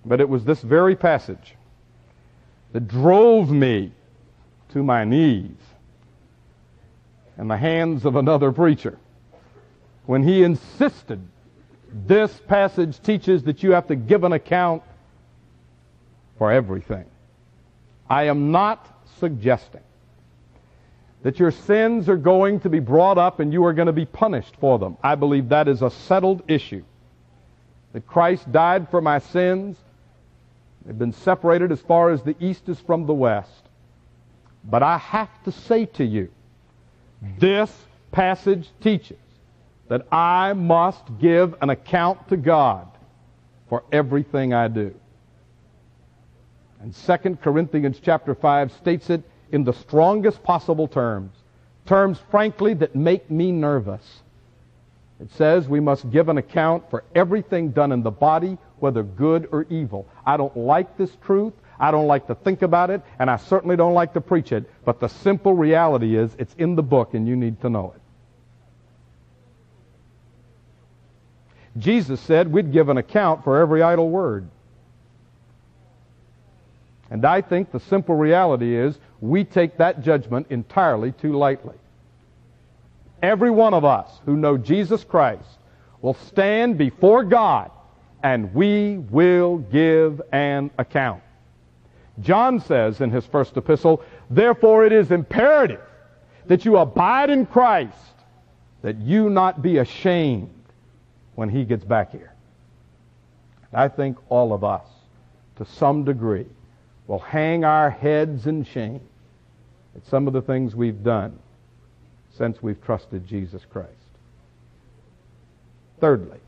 But 0.05 0.19
it 0.19 0.27
was 0.27 0.43
this 0.43 0.61
very 0.61 0.95
passage 0.95 1.55
that 2.71 2.87
drove 2.87 3.51
me 3.51 3.91
to 4.69 4.83
my 4.83 5.03
knees 5.03 5.51
in 7.37 7.47
the 7.47 7.57
hands 7.57 8.05
of 8.05 8.15
another 8.15 8.51
preacher 8.51 8.97
when 10.05 10.23
he 10.23 10.43
insisted 10.43 11.21
this 12.05 12.31
passage 12.47 13.01
teaches 13.01 13.43
that 13.43 13.63
you 13.63 13.71
have 13.71 13.87
to 13.87 13.95
give 13.95 14.23
an 14.23 14.33
account 14.33 14.83
for 16.37 16.51
everything. 16.51 17.05
I 18.09 18.23
am 18.23 18.51
not 18.51 18.85
suggesting 19.19 19.81
that 21.21 21.39
your 21.39 21.51
sins 21.51 22.09
are 22.09 22.17
going 22.17 22.59
to 22.61 22.69
be 22.69 22.79
brought 22.79 23.17
up 23.17 23.39
and 23.39 23.53
you 23.53 23.63
are 23.65 23.73
going 23.73 23.85
to 23.85 23.93
be 23.93 24.05
punished 24.05 24.55
for 24.57 24.77
them. 24.77 24.97
I 25.01 25.15
believe 25.15 25.49
that 25.49 25.67
is 25.67 25.81
a 25.81 25.89
settled 25.89 26.43
issue. 26.47 26.83
That 27.93 28.05
Christ 28.07 28.51
died 28.51 28.89
for 28.89 29.01
my 29.01 29.19
sins. 29.19 29.77
They've 30.85 30.97
been 30.97 31.13
separated 31.13 31.71
as 31.71 31.79
far 31.79 32.09
as 32.09 32.23
the 32.23 32.35
east 32.39 32.67
is 32.67 32.79
from 32.79 33.05
the 33.05 33.13
west. 33.13 33.63
But 34.65 34.83
I 34.83 34.97
have 34.97 35.43
to 35.43 35.51
say 35.51 35.85
to 35.85 36.03
you, 36.03 36.29
this 37.39 37.71
passage 38.11 38.69
teaches 38.81 39.17
that 39.89 40.07
I 40.11 40.53
must 40.53 41.03
give 41.19 41.55
an 41.61 41.69
account 41.69 42.29
to 42.29 42.37
God 42.37 42.87
for 43.69 43.83
everything 43.91 44.53
I 44.53 44.67
do. 44.67 44.93
And 46.81 46.93
2 46.93 47.37
Corinthians 47.41 47.99
chapter 48.01 48.35
5 48.35 48.71
states 48.73 49.09
it 49.09 49.23
in 49.51 49.63
the 49.63 49.73
strongest 49.73 50.43
possible 50.43 50.87
terms, 50.87 51.31
terms, 51.85 52.19
frankly, 52.29 52.73
that 52.75 52.95
make 52.95 53.29
me 53.29 53.51
nervous. 53.51 54.21
It 55.19 55.31
says 55.31 55.67
we 55.67 55.79
must 55.79 56.09
give 56.11 56.27
an 56.27 56.37
account 56.37 56.89
for 56.89 57.03
everything 57.15 57.71
done 57.71 57.91
in 57.91 58.03
the 58.03 58.11
body, 58.11 58.57
whether 58.79 59.03
good 59.03 59.47
or 59.51 59.65
evil. 59.69 60.07
I 60.25 60.35
don't 60.35 60.57
like 60.57 60.97
this 60.97 61.15
truth. 61.23 61.53
I 61.79 61.91
don't 61.91 62.07
like 62.07 62.27
to 62.27 62.35
think 62.35 62.61
about 62.61 62.89
it, 62.89 63.01
and 63.19 63.29
I 63.29 63.37
certainly 63.37 63.75
don't 63.75 63.93
like 63.93 64.13
to 64.13 64.21
preach 64.21 64.51
it, 64.51 64.69
but 64.85 64.99
the 64.99 65.09
simple 65.09 65.53
reality 65.53 66.15
is 66.15 66.35
it's 66.37 66.53
in 66.55 66.75
the 66.75 66.83
book 66.83 67.13
and 67.13 67.27
you 67.27 67.35
need 67.35 67.61
to 67.61 67.69
know 67.69 67.93
it. 67.95 68.01
Jesus 71.79 72.21
said 72.21 72.51
we'd 72.51 72.71
give 72.71 72.89
an 72.89 72.97
account 72.97 73.43
for 73.43 73.59
every 73.59 73.81
idle 73.81 74.09
word. 74.09 74.47
And 77.09 77.25
I 77.25 77.41
think 77.41 77.71
the 77.71 77.79
simple 77.79 78.15
reality 78.15 78.75
is 78.75 78.97
we 79.21 79.43
take 79.43 79.77
that 79.77 80.03
judgment 80.03 80.47
entirely 80.49 81.11
too 81.11 81.33
lightly. 81.33 81.75
Every 83.21 83.51
one 83.51 83.73
of 83.73 83.85
us 83.85 84.09
who 84.25 84.35
know 84.35 84.57
Jesus 84.57 85.03
Christ 85.03 85.47
will 86.01 86.13
stand 86.13 86.77
before 86.77 87.23
God 87.23 87.71
and 88.21 88.53
we 88.53 88.97
will 88.97 89.57
give 89.57 90.21
an 90.31 90.71
account. 90.77 91.22
John 92.21 92.59
says 92.59 93.01
in 93.01 93.09
his 93.09 93.25
first 93.25 93.57
epistle, 93.57 94.01
therefore 94.29 94.85
it 94.85 94.91
is 94.91 95.11
imperative 95.11 95.81
that 96.45 96.65
you 96.65 96.77
abide 96.77 97.29
in 97.29 97.45
Christ, 97.45 97.97
that 98.81 98.97
you 98.97 99.29
not 99.29 99.61
be 99.61 99.77
ashamed 99.77 100.49
when 101.35 101.49
he 101.49 101.63
gets 101.63 101.83
back 101.83 102.11
here. 102.11 102.33
I 103.73 103.87
think 103.87 104.17
all 104.29 104.53
of 104.53 104.63
us, 104.63 104.85
to 105.55 105.65
some 105.65 106.03
degree, 106.03 106.45
will 107.07 107.19
hang 107.19 107.63
our 107.63 107.89
heads 107.89 108.45
in 108.45 108.63
shame 108.63 109.01
at 109.95 110.05
some 110.05 110.27
of 110.27 110.33
the 110.33 110.41
things 110.41 110.75
we've 110.75 111.03
done 111.03 111.39
since 112.37 112.61
we've 112.61 112.81
trusted 112.83 113.25
Jesus 113.27 113.63
Christ. 113.71 113.89
Thirdly, 115.99 116.39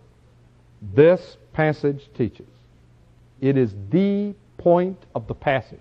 this 0.94 1.38
passage 1.54 2.10
teaches 2.16 2.48
it 3.42 3.58
is 3.58 3.74
the 3.90 4.34
point 4.66 4.98
of 5.14 5.28
the 5.28 5.36
passage 5.36 5.80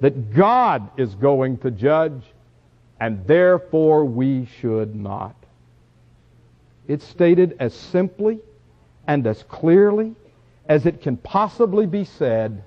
that 0.00 0.34
God 0.34 0.90
is 0.98 1.14
going 1.14 1.56
to 1.58 1.70
judge, 1.70 2.22
and 3.00 3.26
therefore 3.26 4.04
we 4.04 4.46
should 4.60 4.94
not. 4.94 5.34
It's 6.86 7.06
stated 7.06 7.56
as 7.58 7.72
simply 7.72 8.38
and 9.06 9.26
as 9.26 9.44
clearly 9.44 10.14
as 10.68 10.84
it 10.84 11.00
can 11.00 11.16
possibly 11.16 11.86
be 11.86 12.04
said 12.04 12.62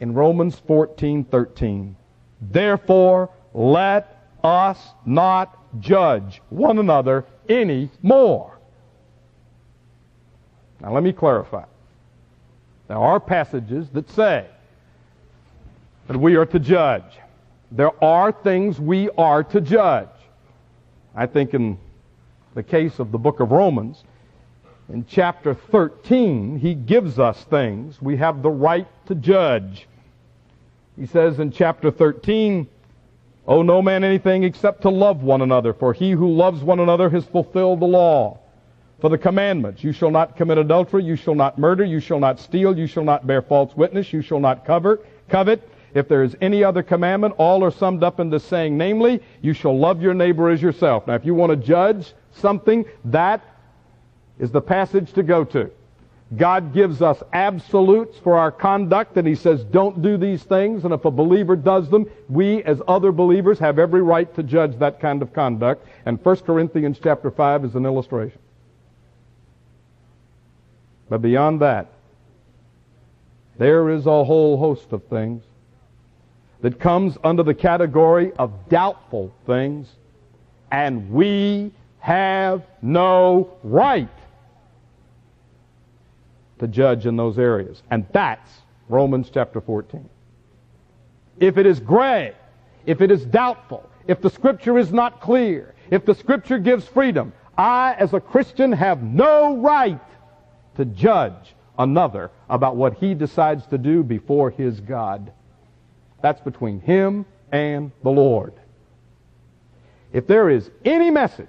in 0.00 0.14
Romans 0.14 0.58
14:13. 0.66 1.94
Therefore, 2.40 3.28
let 3.52 4.30
us 4.42 4.94
not 5.04 5.58
judge 5.78 6.40
one 6.48 6.78
another 6.78 7.26
any 7.50 7.90
more. 8.00 8.58
Now, 10.80 10.94
let 10.94 11.02
me 11.02 11.12
clarify. 11.12 11.64
There 12.88 12.98
are 12.98 13.18
passages 13.18 13.88
that 13.90 14.10
say 14.10 14.46
that 16.06 16.16
we 16.16 16.36
are 16.36 16.46
to 16.46 16.58
judge. 16.58 17.18
There 17.72 17.92
are 18.02 18.30
things 18.30 18.80
we 18.80 19.10
are 19.10 19.42
to 19.44 19.60
judge. 19.60 20.08
I 21.14 21.26
think 21.26 21.54
in 21.54 21.78
the 22.54 22.62
case 22.62 22.98
of 22.98 23.10
the 23.10 23.18
book 23.18 23.40
of 23.40 23.50
Romans, 23.50 24.04
in 24.88 25.04
chapter 25.08 25.54
13, 25.54 26.58
he 26.58 26.74
gives 26.74 27.18
us 27.18 27.42
things 27.44 28.00
we 28.00 28.16
have 28.18 28.42
the 28.42 28.50
right 28.50 28.86
to 29.06 29.16
judge. 29.16 29.88
He 30.96 31.06
says 31.06 31.40
in 31.40 31.50
chapter 31.50 31.90
13, 31.90 32.68
Owe 33.48 33.62
no 33.62 33.82
man 33.82 34.04
anything 34.04 34.44
except 34.44 34.82
to 34.82 34.90
love 34.90 35.22
one 35.22 35.42
another, 35.42 35.72
for 35.72 35.92
he 35.92 36.12
who 36.12 36.32
loves 36.32 36.62
one 36.62 36.80
another 36.80 37.10
has 37.10 37.24
fulfilled 37.26 37.80
the 37.80 37.86
law. 37.86 38.38
For 39.00 39.10
the 39.10 39.18
commandments, 39.18 39.84
you 39.84 39.92
shall 39.92 40.10
not 40.10 40.36
commit 40.36 40.56
adultery, 40.56 41.04
you 41.04 41.16
shall 41.16 41.34
not 41.34 41.58
murder, 41.58 41.84
you 41.84 42.00
shall 42.00 42.18
not 42.18 42.40
steal, 42.40 42.78
you 42.78 42.86
shall 42.86 43.04
not 43.04 43.26
bear 43.26 43.42
false 43.42 43.76
witness, 43.76 44.10
you 44.12 44.22
shall 44.22 44.40
not 44.40 44.64
covet, 44.64 45.04
covet. 45.28 45.68
If 45.92 46.08
there 46.08 46.22
is 46.22 46.34
any 46.40 46.64
other 46.64 46.82
commandment, 46.82 47.34
all 47.36 47.62
are 47.62 47.70
summed 47.70 48.02
up 48.02 48.20
in 48.20 48.30
this 48.30 48.44
saying, 48.44 48.76
namely, 48.76 49.22
you 49.42 49.52
shall 49.52 49.78
love 49.78 50.00
your 50.02 50.14
neighbor 50.14 50.48
as 50.48 50.62
yourself. 50.62 51.06
Now, 51.06 51.14
if 51.14 51.26
you 51.26 51.34
want 51.34 51.50
to 51.50 51.56
judge 51.56 52.14
something, 52.32 52.84
that 53.06 53.42
is 54.38 54.50
the 54.50 54.60
passage 54.60 55.12
to 55.12 55.22
go 55.22 55.44
to. 55.44 55.70
God 56.36 56.74
gives 56.74 57.02
us 57.02 57.22
absolutes 57.32 58.18
for 58.18 58.36
our 58.36 58.50
conduct, 58.50 59.16
and 59.16 59.28
He 59.28 59.34
says, 59.34 59.62
don't 59.64 60.02
do 60.02 60.16
these 60.16 60.42
things, 60.42 60.84
and 60.84 60.92
if 60.92 61.04
a 61.04 61.10
believer 61.10 61.54
does 61.54 61.88
them, 61.88 62.10
we 62.28 62.62
as 62.64 62.82
other 62.88 63.12
believers 63.12 63.58
have 63.58 63.78
every 63.78 64.02
right 64.02 64.34
to 64.34 64.42
judge 64.42 64.78
that 64.78 65.00
kind 65.00 65.22
of 65.22 65.32
conduct. 65.32 65.86
And 66.06 66.22
1 66.22 66.36
Corinthians 66.38 66.98
chapter 67.02 67.30
5 67.30 67.66
is 67.66 67.74
an 67.74 67.86
illustration. 67.86 68.38
But 71.08 71.22
beyond 71.22 71.60
that, 71.60 71.92
there 73.58 73.90
is 73.90 74.06
a 74.06 74.24
whole 74.24 74.58
host 74.58 74.92
of 74.92 75.04
things 75.04 75.42
that 76.60 76.80
comes 76.80 77.16
under 77.22 77.42
the 77.42 77.54
category 77.54 78.32
of 78.38 78.68
doubtful 78.68 79.32
things, 79.46 79.88
and 80.70 81.10
we 81.10 81.72
have 81.98 82.62
no 82.82 83.56
right 83.62 84.08
to 86.58 86.66
judge 86.66 87.06
in 87.06 87.16
those 87.16 87.38
areas. 87.38 87.82
And 87.90 88.06
that's 88.12 88.50
Romans 88.88 89.30
chapter 89.32 89.60
14. 89.60 90.08
If 91.38 91.58
it 91.58 91.66
is 91.66 91.80
gray, 91.80 92.32
if 92.86 93.00
it 93.00 93.10
is 93.10 93.24
doubtful, 93.24 93.88
if 94.06 94.20
the 94.20 94.30
scripture 94.30 94.78
is 94.78 94.92
not 94.92 95.20
clear, 95.20 95.74
if 95.90 96.04
the 96.04 96.14
scripture 96.14 96.58
gives 96.58 96.86
freedom, 96.86 97.32
I 97.58 97.94
as 97.98 98.12
a 98.14 98.20
Christian 98.20 98.72
have 98.72 99.02
no 99.02 99.56
right 99.56 100.00
to 100.76 100.84
judge 100.84 101.54
another 101.78 102.30
about 102.48 102.76
what 102.76 102.94
he 102.94 103.14
decides 103.14 103.66
to 103.66 103.78
do 103.78 104.02
before 104.02 104.50
his 104.50 104.80
God. 104.80 105.32
That's 106.22 106.40
between 106.40 106.80
him 106.80 107.26
and 107.52 107.92
the 108.02 108.10
Lord. 108.10 108.54
If 110.12 110.26
there 110.26 110.48
is 110.48 110.70
any 110.84 111.10
message 111.10 111.48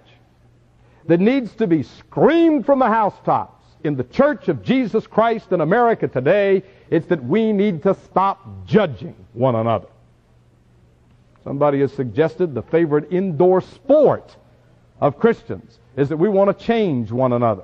that 1.05 1.19
needs 1.19 1.53
to 1.55 1.67
be 1.67 1.83
screamed 1.83 2.65
from 2.65 2.79
the 2.79 2.87
housetops 2.87 3.65
in 3.83 3.95
the 3.95 4.03
Church 4.03 4.49
of 4.49 4.63
Jesus 4.63 5.07
Christ 5.07 5.51
in 5.51 5.61
America 5.61 6.07
today, 6.07 6.63
it's 6.89 7.07
that 7.07 7.23
we 7.23 7.53
need 7.53 7.83
to 7.83 7.93
stop 8.05 8.65
judging 8.65 9.15
one 9.33 9.55
another. 9.55 9.87
Somebody 11.43 11.79
has 11.79 11.93
suggested 11.93 12.53
the 12.53 12.61
favorite 12.61 13.11
indoor 13.11 13.61
sport 13.61 14.35
of 14.99 15.17
Christians 15.17 15.79
is 15.95 16.09
that 16.09 16.17
we 16.17 16.27
want 16.27 16.57
to 16.57 16.65
change 16.65 17.11
one 17.11 17.31
another. 17.31 17.63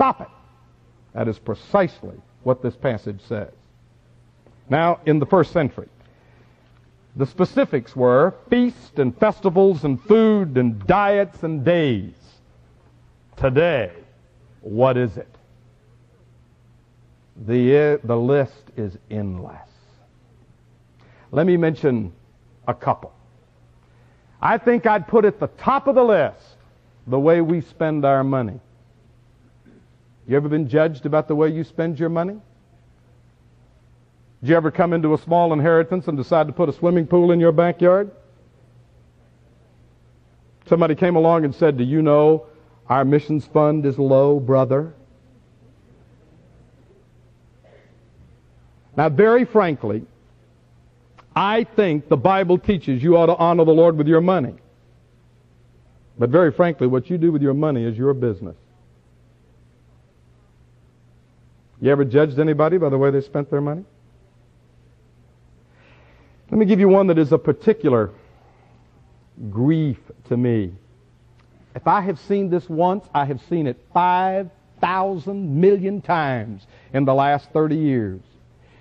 Stop 0.00 0.22
it. 0.22 0.28
That 1.12 1.28
is 1.28 1.38
precisely 1.38 2.16
what 2.42 2.62
this 2.62 2.74
passage 2.74 3.20
says. 3.28 3.52
Now, 4.70 4.98
in 5.04 5.18
the 5.18 5.26
first 5.26 5.52
century, 5.52 5.88
the 7.16 7.26
specifics 7.26 7.94
were 7.94 8.32
feasts 8.48 8.98
and 8.98 9.14
festivals 9.18 9.84
and 9.84 10.02
food 10.04 10.56
and 10.56 10.86
diets 10.86 11.42
and 11.42 11.62
days. 11.62 12.14
Today, 13.36 13.92
what 14.62 14.96
is 14.96 15.18
it? 15.18 15.28
The, 17.46 17.76
uh, 17.76 17.98
the 18.02 18.16
list 18.16 18.70
is 18.78 18.96
endless. 19.10 19.68
Let 21.30 21.46
me 21.46 21.58
mention 21.58 22.10
a 22.66 22.72
couple. 22.72 23.12
I 24.40 24.56
think 24.56 24.86
I'd 24.86 25.06
put 25.06 25.26
at 25.26 25.38
the 25.38 25.48
top 25.48 25.88
of 25.88 25.94
the 25.94 26.04
list 26.04 26.56
the 27.06 27.20
way 27.20 27.42
we 27.42 27.60
spend 27.60 28.06
our 28.06 28.24
money. 28.24 28.60
You 30.30 30.36
ever 30.36 30.48
been 30.48 30.68
judged 30.68 31.06
about 31.06 31.26
the 31.26 31.34
way 31.34 31.48
you 31.48 31.64
spend 31.64 31.98
your 31.98 32.08
money? 32.08 32.36
Did 34.40 34.50
you 34.50 34.54
ever 34.54 34.70
come 34.70 34.92
into 34.92 35.12
a 35.12 35.18
small 35.18 35.52
inheritance 35.52 36.06
and 36.06 36.16
decide 36.16 36.46
to 36.46 36.52
put 36.52 36.68
a 36.68 36.72
swimming 36.72 37.08
pool 37.08 37.32
in 37.32 37.40
your 37.40 37.50
backyard? 37.50 38.12
Somebody 40.68 40.94
came 40.94 41.16
along 41.16 41.44
and 41.44 41.52
said, 41.52 41.76
Do 41.76 41.82
you 41.82 42.00
know 42.00 42.46
our 42.88 43.04
missions 43.04 43.44
fund 43.46 43.84
is 43.84 43.98
low, 43.98 44.38
brother? 44.38 44.94
Now, 48.96 49.08
very 49.08 49.44
frankly, 49.44 50.06
I 51.34 51.64
think 51.64 52.08
the 52.08 52.16
Bible 52.16 52.58
teaches 52.58 53.02
you 53.02 53.16
ought 53.16 53.26
to 53.26 53.34
honor 53.34 53.64
the 53.64 53.74
Lord 53.74 53.96
with 53.96 54.06
your 54.06 54.20
money. 54.20 54.54
But 56.20 56.30
very 56.30 56.52
frankly, 56.52 56.86
what 56.86 57.10
you 57.10 57.18
do 57.18 57.32
with 57.32 57.42
your 57.42 57.54
money 57.54 57.84
is 57.84 57.98
your 57.98 58.14
business. 58.14 58.54
You 61.80 61.90
ever 61.90 62.04
judged 62.04 62.38
anybody 62.38 62.76
by 62.76 62.90
the 62.90 62.98
way 62.98 63.10
they 63.10 63.22
spent 63.22 63.50
their 63.50 63.60
money? 63.60 63.84
Let 66.50 66.58
me 66.58 66.66
give 66.66 66.80
you 66.80 66.88
one 66.88 67.06
that 67.06 67.18
is 67.18 67.32
a 67.32 67.38
particular 67.38 68.10
grief 69.50 69.98
to 70.28 70.36
me. 70.36 70.72
If 71.74 71.86
I 71.86 72.00
have 72.00 72.18
seen 72.18 72.50
this 72.50 72.68
once, 72.68 73.06
I 73.14 73.24
have 73.24 73.40
seen 73.48 73.66
it 73.66 73.78
5,000 73.94 75.60
million 75.60 76.02
times 76.02 76.66
in 76.92 77.04
the 77.04 77.14
last 77.14 77.50
30 77.52 77.76
years. 77.76 78.20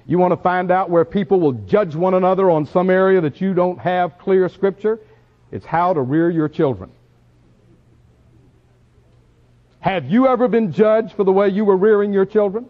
You 0.08 0.18
want 0.18 0.32
to 0.32 0.38
find 0.38 0.72
out 0.72 0.90
where 0.90 1.06
people 1.06 1.40
will 1.40 1.52
judge 1.52 1.96
one 1.96 2.16
another 2.16 2.50
on 2.50 2.66
some 2.66 2.90
area 2.90 3.22
that 3.22 3.40
you 3.40 3.54
don't 3.54 3.78
have 3.78 4.18
clear 4.18 4.50
scripture? 4.50 5.00
It's 5.52 5.66
how 5.66 5.94
to 5.94 6.02
rear 6.02 6.32
your 6.32 6.50
children. 6.50 6.92
Have 9.80 10.10
you 10.10 10.28
ever 10.28 10.48
been 10.48 10.72
judged 10.72 11.14
for 11.14 11.24
the 11.24 11.32
way 11.32 11.50
you 11.50 11.64
were 11.64 11.78
rearing 11.78 12.12
your 12.12 12.26
children? 12.26 12.68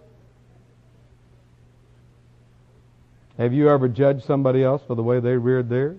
Have 3.39 3.53
you 3.53 3.69
ever 3.69 3.87
judged 3.87 4.25
somebody 4.25 4.65
else 4.65 4.81
for 4.85 4.95
the 4.95 5.01
way 5.01 5.21
they 5.21 5.37
reared 5.37 5.69
theirs? 5.69 5.97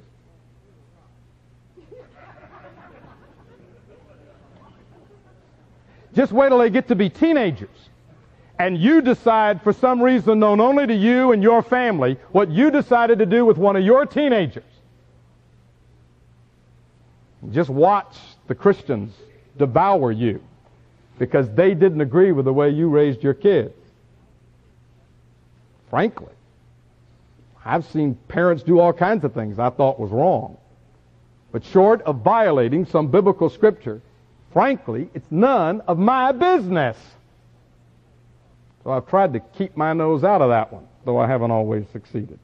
Just 6.14 6.32
wait 6.32 6.50
till 6.50 6.58
they 6.58 6.68
get 6.68 6.88
to 6.88 6.94
be 6.94 7.08
teenagers. 7.08 7.70
And 8.58 8.76
you 8.76 9.00
decide, 9.00 9.62
for 9.62 9.72
some 9.72 10.02
reason 10.02 10.38
known 10.38 10.60
only 10.60 10.86
to 10.86 10.94
you 10.94 11.32
and 11.32 11.42
your 11.42 11.62
family, 11.62 12.18
what 12.30 12.50
you 12.50 12.70
decided 12.70 13.18
to 13.20 13.26
do 13.26 13.46
with 13.46 13.56
one 13.56 13.74
of 13.74 13.82
your 13.82 14.04
teenagers. 14.04 14.62
Just 17.52 17.70
watch 17.70 18.18
the 18.48 18.54
Christians 18.54 19.14
devour 19.56 20.12
you 20.12 20.42
because 21.18 21.48
they 21.54 21.72
didn't 21.72 22.02
agree 22.02 22.32
with 22.32 22.44
the 22.44 22.52
way 22.52 22.68
you 22.68 22.90
raised 22.90 23.22
your 23.22 23.32
kids. 23.32 23.72
Frankly. 25.88 26.34
I've 27.64 27.84
seen 27.86 28.14
parents 28.28 28.62
do 28.62 28.78
all 28.80 28.92
kinds 28.92 29.24
of 29.24 29.34
things 29.34 29.58
I 29.58 29.70
thought 29.70 30.00
was 30.00 30.10
wrong. 30.10 30.56
But 31.52 31.64
short 31.64 32.02
of 32.02 32.20
violating 32.20 32.86
some 32.86 33.08
biblical 33.08 33.50
scripture, 33.50 34.00
frankly, 34.52 35.10
it's 35.14 35.30
none 35.30 35.80
of 35.82 35.98
my 35.98 36.32
business. 36.32 36.96
So 38.82 38.92
I've 38.92 39.06
tried 39.08 39.34
to 39.34 39.40
keep 39.40 39.76
my 39.76 39.92
nose 39.92 40.24
out 40.24 40.40
of 40.40 40.48
that 40.50 40.72
one, 40.72 40.86
though 41.04 41.18
I 41.18 41.26
haven't 41.26 41.50
always 41.50 41.86
succeeded. 41.92 42.38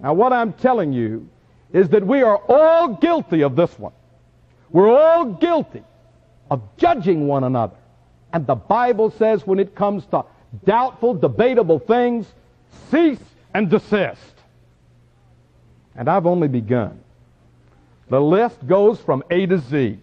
Now, 0.00 0.12
what 0.12 0.32
I'm 0.32 0.52
telling 0.52 0.92
you 0.92 1.28
is 1.72 1.88
that 1.90 2.06
we 2.06 2.22
are 2.22 2.36
all 2.48 2.88
guilty 2.96 3.42
of 3.42 3.56
this 3.56 3.78
one. 3.78 3.92
We're 4.70 4.90
all 4.90 5.24
guilty 5.24 5.82
of 6.50 6.62
judging 6.76 7.26
one 7.26 7.44
another. 7.44 7.76
And 8.32 8.46
the 8.46 8.54
Bible 8.54 9.10
says 9.10 9.46
when 9.46 9.58
it 9.58 9.74
comes 9.74 10.04
to 10.06 10.24
doubtful, 10.64 11.14
debatable 11.14 11.78
things, 11.78 12.26
cease 12.90 13.22
and 13.54 13.70
desist. 13.70 14.34
And 15.94 16.08
I've 16.08 16.26
only 16.26 16.48
begun. 16.48 17.00
The 18.08 18.20
list 18.20 18.66
goes 18.66 19.00
from 19.00 19.22
A 19.30 19.46
to 19.46 19.58
Z. 19.58 19.98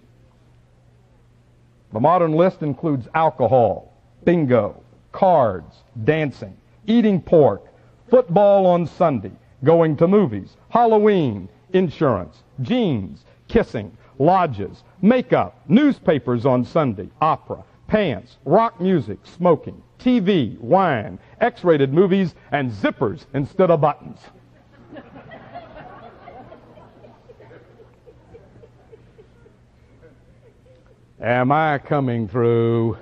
The 1.93 1.99
modern 1.99 2.33
list 2.33 2.63
includes 2.63 3.07
alcohol, 3.13 3.93
bingo, 4.25 4.81
cards, 5.11 5.75
dancing, 6.03 6.57
eating 6.87 7.21
pork, 7.21 7.61
football 8.09 8.65
on 8.65 8.87
Sunday, 8.87 9.31
going 9.63 9.95
to 9.97 10.07
movies, 10.07 10.57
Halloween, 10.69 11.47
insurance, 11.71 12.41
jeans, 12.61 13.25
kissing, 13.47 13.95
lodges, 14.17 14.83
makeup, 15.01 15.59
newspapers 15.67 16.45
on 16.45 16.65
Sunday, 16.65 17.09
opera, 17.21 17.63
pants, 17.87 18.37
rock 18.45 18.79
music, 18.81 19.19
smoking, 19.23 19.81
TV, 19.99 20.57
wine, 20.59 21.19
X-rated 21.39 21.93
movies, 21.93 22.35
and 22.51 22.71
zippers 22.71 23.25
instead 23.33 23.71
of 23.71 23.81
buttons. 23.81 24.19
Am 31.21 31.51
I 31.53 31.77
coming 31.77 32.27
through? 32.27 32.97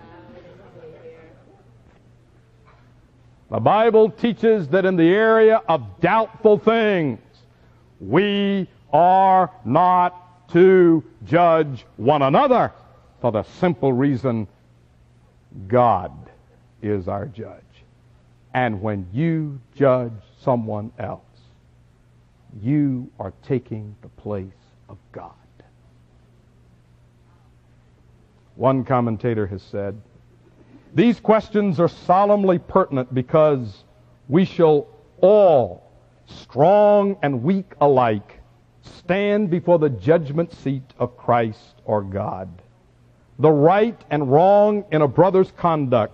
The 3.50 3.60
Bible 3.60 4.10
teaches 4.12 4.68
that 4.70 4.86
in 4.86 4.96
the 4.96 5.10
area 5.10 5.62
of 5.68 6.00
doubtful 6.00 6.60
things, 6.60 7.20
we 8.00 8.68
are 8.94 9.52
not 9.66 10.48
to 10.50 11.04
judge 11.26 11.86
one 11.98 12.22
another 12.22 12.72
for 13.22 13.32
the 13.32 13.44
simple 13.44 13.92
reason 13.92 14.48
God 15.68 16.12
is 16.82 17.08
our 17.08 17.26
judge. 17.26 17.62
And 18.54 18.82
when 18.82 19.08
you 19.14 19.60
judge 19.76 20.14
someone 20.40 20.92
else, 21.00 21.22
you 22.62 23.10
are 23.20 23.34
taking 23.44 23.96
the 24.02 24.10
place 24.10 24.52
of 24.90 24.98
God. 25.12 25.32
One 28.56 28.84
commentator 28.84 29.48
has 29.48 29.62
said, 29.64 30.00
These 30.94 31.20
questions 31.20 31.80
are 31.80 31.88
solemnly 31.88 32.60
pertinent 32.60 33.14
because 33.14 33.84
we 34.28 34.46
shall 34.46 34.88
all, 35.22 35.90
strong 36.26 37.18
and 37.22 37.44
weak 37.44 37.74
alike, 37.80 38.40
stand 38.82 39.50
before 39.50 39.80
the 39.80 39.90
judgment 39.90 40.54
seat 40.54 40.94
of 41.00 41.18
Christ 41.18 41.76
or 41.86 42.02
God. 42.02 42.50
The 43.42 43.52
right 43.52 44.00
and 44.12 44.32
wrong 44.32 44.86
in 44.92 45.02
a 45.02 45.08
brother's 45.08 45.50
conduct 45.58 46.14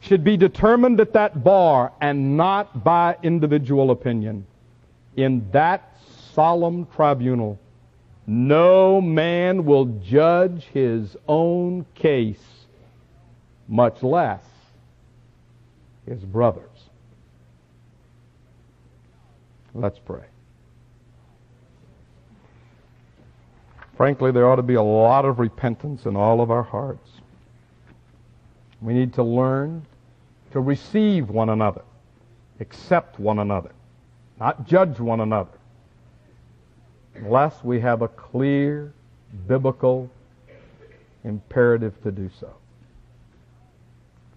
should 0.00 0.24
be 0.24 0.36
determined 0.36 1.00
at 1.00 1.12
that 1.12 1.44
bar 1.44 1.92
and 2.00 2.36
not 2.36 2.82
by 2.82 3.16
individual 3.22 3.92
opinion. 3.92 4.44
In 5.14 5.48
that 5.52 5.96
solemn 6.34 6.86
tribunal, 6.96 7.60
no 8.26 9.00
man 9.00 9.66
will 9.66 9.84
judge 10.02 10.64
his 10.74 11.16
own 11.28 11.86
case, 11.94 12.66
much 13.68 14.02
less 14.02 14.42
his 16.06 16.24
brother's. 16.24 16.88
Let's 19.74 20.00
pray. 20.00 20.24
Frankly, 23.98 24.30
there 24.30 24.48
ought 24.48 24.56
to 24.56 24.62
be 24.62 24.74
a 24.74 24.82
lot 24.82 25.24
of 25.24 25.40
repentance 25.40 26.06
in 26.06 26.14
all 26.14 26.40
of 26.40 26.52
our 26.52 26.62
hearts. 26.62 27.10
We 28.80 28.94
need 28.94 29.12
to 29.14 29.24
learn 29.24 29.84
to 30.52 30.60
receive 30.60 31.30
one 31.30 31.48
another, 31.48 31.82
accept 32.60 33.18
one 33.18 33.40
another, 33.40 33.72
not 34.38 34.68
judge 34.68 35.00
one 35.00 35.18
another, 35.18 35.58
unless 37.16 37.64
we 37.64 37.80
have 37.80 38.02
a 38.02 38.06
clear 38.06 38.92
biblical 39.48 40.08
imperative 41.24 42.00
to 42.04 42.12
do 42.12 42.30
so. 42.38 42.54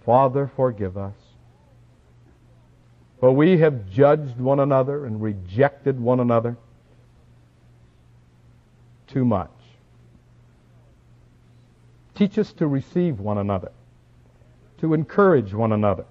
Father, 0.03 0.49
forgive 0.55 0.97
us. 0.97 1.13
For 3.19 3.31
we 3.31 3.59
have 3.59 3.91
judged 3.91 4.39
one 4.39 4.59
another 4.59 5.05
and 5.05 5.21
rejected 5.21 5.99
one 5.99 6.19
another 6.19 6.57
too 9.11 9.25
much. 9.25 9.49
Teach 12.15 12.37
us 12.37 12.53
to 12.53 12.67
receive 12.67 13.19
one 13.19 13.37
another, 13.37 13.71
to 14.79 14.93
encourage 14.93 15.53
one 15.53 15.71
another, 15.71 16.05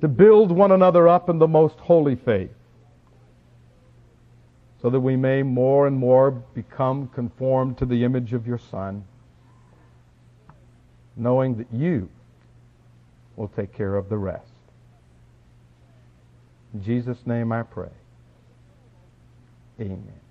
to 0.00 0.08
build 0.08 0.50
one 0.50 0.72
another 0.72 1.08
up 1.08 1.28
in 1.28 1.38
the 1.38 1.48
most 1.48 1.78
holy 1.78 2.16
faith, 2.16 2.50
so 4.80 4.90
that 4.90 5.00
we 5.00 5.16
may 5.16 5.42
more 5.42 5.86
and 5.86 5.96
more 5.96 6.30
become 6.30 7.08
conformed 7.08 7.78
to 7.78 7.86
the 7.86 8.04
image 8.04 8.32
of 8.32 8.46
your 8.46 8.58
Son, 8.58 9.04
knowing 11.16 11.56
that 11.56 11.72
you 11.72 12.08
will 13.36 13.48
take 13.48 13.72
care 13.72 13.94
of 13.94 14.08
the 14.08 14.18
rest. 14.18 14.50
In 16.74 16.82
Jesus' 16.82 17.26
name 17.26 17.52
I 17.52 17.62
pray. 17.62 17.90
Amen. 19.80 20.21